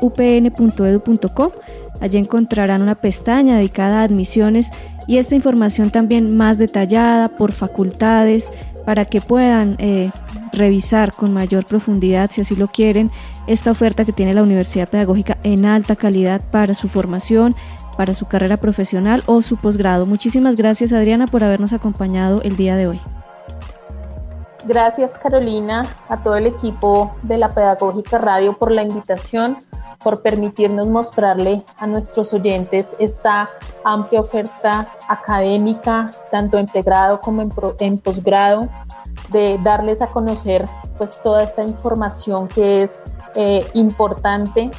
Allí 2.01 2.17
encontrarán 2.17 2.81
una 2.81 2.95
pestaña 2.95 3.55
dedicada 3.55 4.01
a 4.01 4.03
admisiones 4.03 4.71
y 5.07 5.19
esta 5.19 5.35
información 5.35 5.89
también 5.89 6.35
más 6.35 6.57
detallada 6.57 7.29
por 7.29 7.53
facultades 7.53 8.51
para 8.83 9.05
que 9.05 9.21
puedan 9.21 9.77
eh, 9.79 10.11
revisar 10.51 11.13
con 11.13 11.31
mayor 11.31 11.65
profundidad, 11.65 12.29
si 12.29 12.41
así 12.41 12.57
lo 12.57 12.67
quieren, 12.67 13.09
esta 13.47 13.71
oferta 13.71 14.03
que 14.03 14.11
tiene 14.11 14.33
la 14.33 14.43
Universidad 14.43 14.89
Pedagógica 14.89 15.37
en 15.43 15.65
alta 15.65 15.95
calidad 15.95 16.41
para 16.51 16.73
su 16.73 16.89
formación 16.89 17.55
para 17.95 18.13
su 18.13 18.27
carrera 18.27 18.57
profesional 18.57 19.23
o 19.25 19.41
su 19.41 19.57
posgrado. 19.57 20.05
Muchísimas 20.05 20.55
gracias 20.55 20.93
Adriana 20.93 21.27
por 21.27 21.43
habernos 21.43 21.73
acompañado 21.73 22.41
el 22.41 22.55
día 22.55 22.75
de 22.75 22.87
hoy. 22.87 23.01
Gracias 24.65 25.15
Carolina, 25.15 25.85
a 26.09 26.23
todo 26.23 26.35
el 26.37 26.47
equipo 26.47 27.15
de 27.21 27.37
la 27.37 27.53
Pedagógica 27.53 28.17
Radio 28.17 28.57
por 28.57 28.71
la 28.71 28.81
invitación, 28.81 29.57
por 30.03 30.23
permitirnos 30.23 30.87
mostrarle 30.87 31.63
a 31.77 31.85
nuestros 31.85 32.33
oyentes 32.33 32.95
esta 32.97 33.49
amplia 33.83 34.21
oferta 34.21 34.87
académica, 35.07 36.09
tanto 36.31 36.57
en 36.57 36.65
pregrado 36.65 37.21
como 37.21 37.43
en, 37.79 37.97
posgrado, 37.99 38.67
de 39.31 39.59
darles 39.63 40.01
a 40.01 40.07
conocer 40.07 40.67
pues 40.97 41.21
toda 41.21 41.43
esta 41.43 41.63
información 41.63 42.47
que 42.47 42.83
es 42.83 43.03
eh, 43.35 43.65
importante 43.73 44.71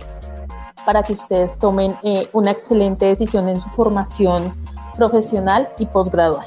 para 0.86 1.02
que 1.02 1.12
ustedes 1.12 1.58
tomen 1.58 1.96
eh, 2.02 2.28
una 2.32 2.52
excelente 2.52 3.04
decisión 3.04 3.48
en 3.48 3.60
su 3.60 3.68
formación 3.70 4.52
profesional 4.96 5.68
y 5.78 5.86
posgradual. 5.86 6.46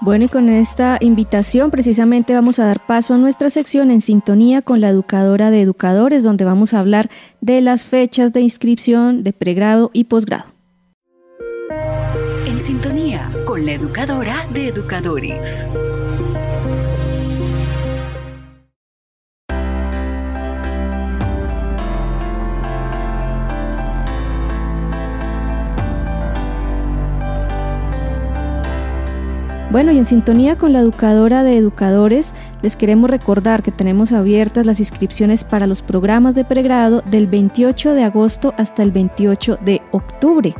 Bueno, 0.00 0.26
y 0.26 0.28
con 0.28 0.48
esta 0.48 0.98
invitación 1.00 1.70
precisamente 1.70 2.32
vamos 2.32 2.58
a 2.58 2.66
dar 2.66 2.78
paso 2.86 3.14
a 3.14 3.18
nuestra 3.18 3.50
sección 3.50 3.90
en 3.90 4.00
sintonía 4.00 4.62
con 4.62 4.80
la 4.80 4.90
educadora 4.90 5.50
de 5.50 5.60
educadores, 5.60 6.22
donde 6.22 6.44
vamos 6.44 6.72
a 6.72 6.78
hablar 6.78 7.10
de 7.40 7.60
las 7.60 7.84
fechas 7.84 8.32
de 8.32 8.40
inscripción 8.40 9.24
de 9.24 9.32
pregrado 9.32 9.90
y 9.92 10.04
posgrado. 10.04 10.44
En 12.46 12.60
sintonía 12.60 13.28
con 13.44 13.66
la 13.66 13.72
educadora 13.72 14.46
de 14.52 14.68
educadores. 14.68 15.66
Bueno, 29.70 29.92
y 29.92 29.98
en 29.98 30.06
sintonía 30.06 30.56
con 30.56 30.72
la 30.72 30.78
educadora 30.78 31.42
de 31.42 31.58
educadores, 31.58 32.32
les 32.62 32.74
queremos 32.74 33.10
recordar 33.10 33.62
que 33.62 33.70
tenemos 33.70 34.12
abiertas 34.12 34.64
las 34.64 34.80
inscripciones 34.80 35.44
para 35.44 35.66
los 35.66 35.82
programas 35.82 36.34
de 36.34 36.46
pregrado 36.46 37.02
del 37.02 37.26
28 37.26 37.92
de 37.92 38.02
agosto 38.02 38.54
hasta 38.56 38.82
el 38.82 38.92
28 38.92 39.58
de 39.60 39.82
octubre. 39.90 40.54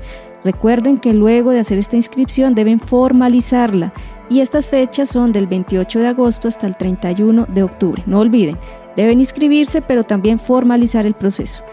Recuerden 0.45 0.99
que 0.99 1.15
luego 1.15 1.53
de 1.53 1.61
hacer 1.61 1.79
esta 1.79 1.97
inscripción 1.97 2.55
deben 2.55 2.81
formalizarla 2.81 3.95
y 4.29 4.41
estas 4.41 4.69
fechas 4.69 5.09
son 5.09 5.33
del 5.33 5.47
28 5.47 6.01
de 6.01 6.07
agosto 6.09 6.47
hasta 6.47 6.67
el 6.67 6.77
31 6.77 7.47
de 7.49 7.63
octubre. 7.63 8.03
No 8.05 8.21
olviden, 8.21 8.59
deben 8.95 9.21
inscribirse 9.21 9.81
pero 9.81 10.05
también 10.05 10.39
formalizar 10.39 11.07
el 11.07 11.15
proceso. 11.15 11.65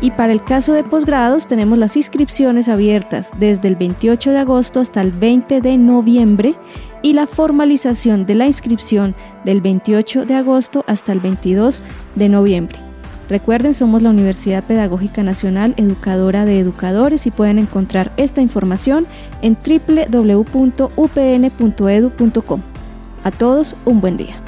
Y 0.00 0.12
para 0.12 0.32
el 0.32 0.42
caso 0.42 0.72
de 0.72 0.82
posgrados 0.82 1.46
tenemos 1.46 1.76
las 1.76 1.96
inscripciones 1.96 2.68
abiertas 2.68 3.30
desde 3.38 3.68
el 3.68 3.76
28 3.76 4.30
de 4.30 4.38
agosto 4.38 4.80
hasta 4.80 5.02
el 5.02 5.10
20 5.10 5.60
de 5.60 5.76
noviembre 5.76 6.54
y 7.02 7.12
la 7.12 7.26
formalización 7.26 8.24
de 8.24 8.34
la 8.34 8.46
inscripción 8.46 9.14
del 9.44 9.60
28 9.60 10.24
de 10.24 10.34
agosto 10.34 10.84
hasta 10.86 11.12
el 11.12 11.20
22 11.20 11.82
de 12.14 12.28
noviembre. 12.30 12.78
Recuerden, 13.28 13.74
somos 13.74 14.02
la 14.02 14.10
Universidad 14.10 14.64
Pedagógica 14.64 15.22
Nacional 15.22 15.74
Educadora 15.76 16.44
de 16.44 16.58
Educadores 16.58 17.26
y 17.26 17.30
pueden 17.30 17.58
encontrar 17.60 18.10
esta 18.16 18.40
información 18.40 19.06
en 19.40 19.56
www.upn.edu.com. 19.56 20.50
A 23.22 23.30
todos, 23.30 23.76
un 23.84 24.00
buen 24.00 24.16
día. 24.16 24.40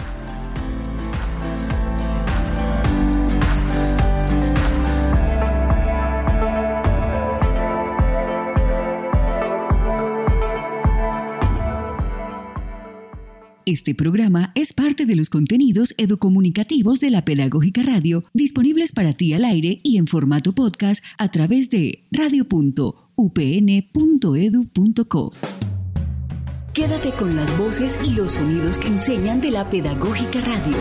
Este 13.64 13.94
programa 13.94 14.51
es 14.57 14.72
parte 14.72 15.07
de 15.07 15.14
los 15.14 15.31
contenidos 15.31 15.94
educomunicativos 15.96 16.98
de 16.98 17.11
la 17.11 17.25
Pedagógica 17.25 17.83
Radio, 17.83 18.25
disponibles 18.33 18.90
para 18.90 19.12
ti 19.12 19.35
al 19.35 19.44
aire 19.44 19.81
y 19.85 19.98
en 19.98 20.09
formato 20.09 20.53
podcast 20.53 21.05
a 21.16 21.31
través 21.31 21.70
de 21.70 22.05
radio.upn.edu.co. 22.11 22.92
Quédate 26.72 27.11
con 27.12 27.37
las 27.37 27.57
voces 27.57 27.96
y 28.05 28.11
los 28.11 28.33
sonidos 28.33 28.79
que 28.79 28.88
enseñan 28.88 29.40
de 29.40 29.53
la 29.53 29.70
Pedagógica 29.70 30.40
Radio. 30.40 30.77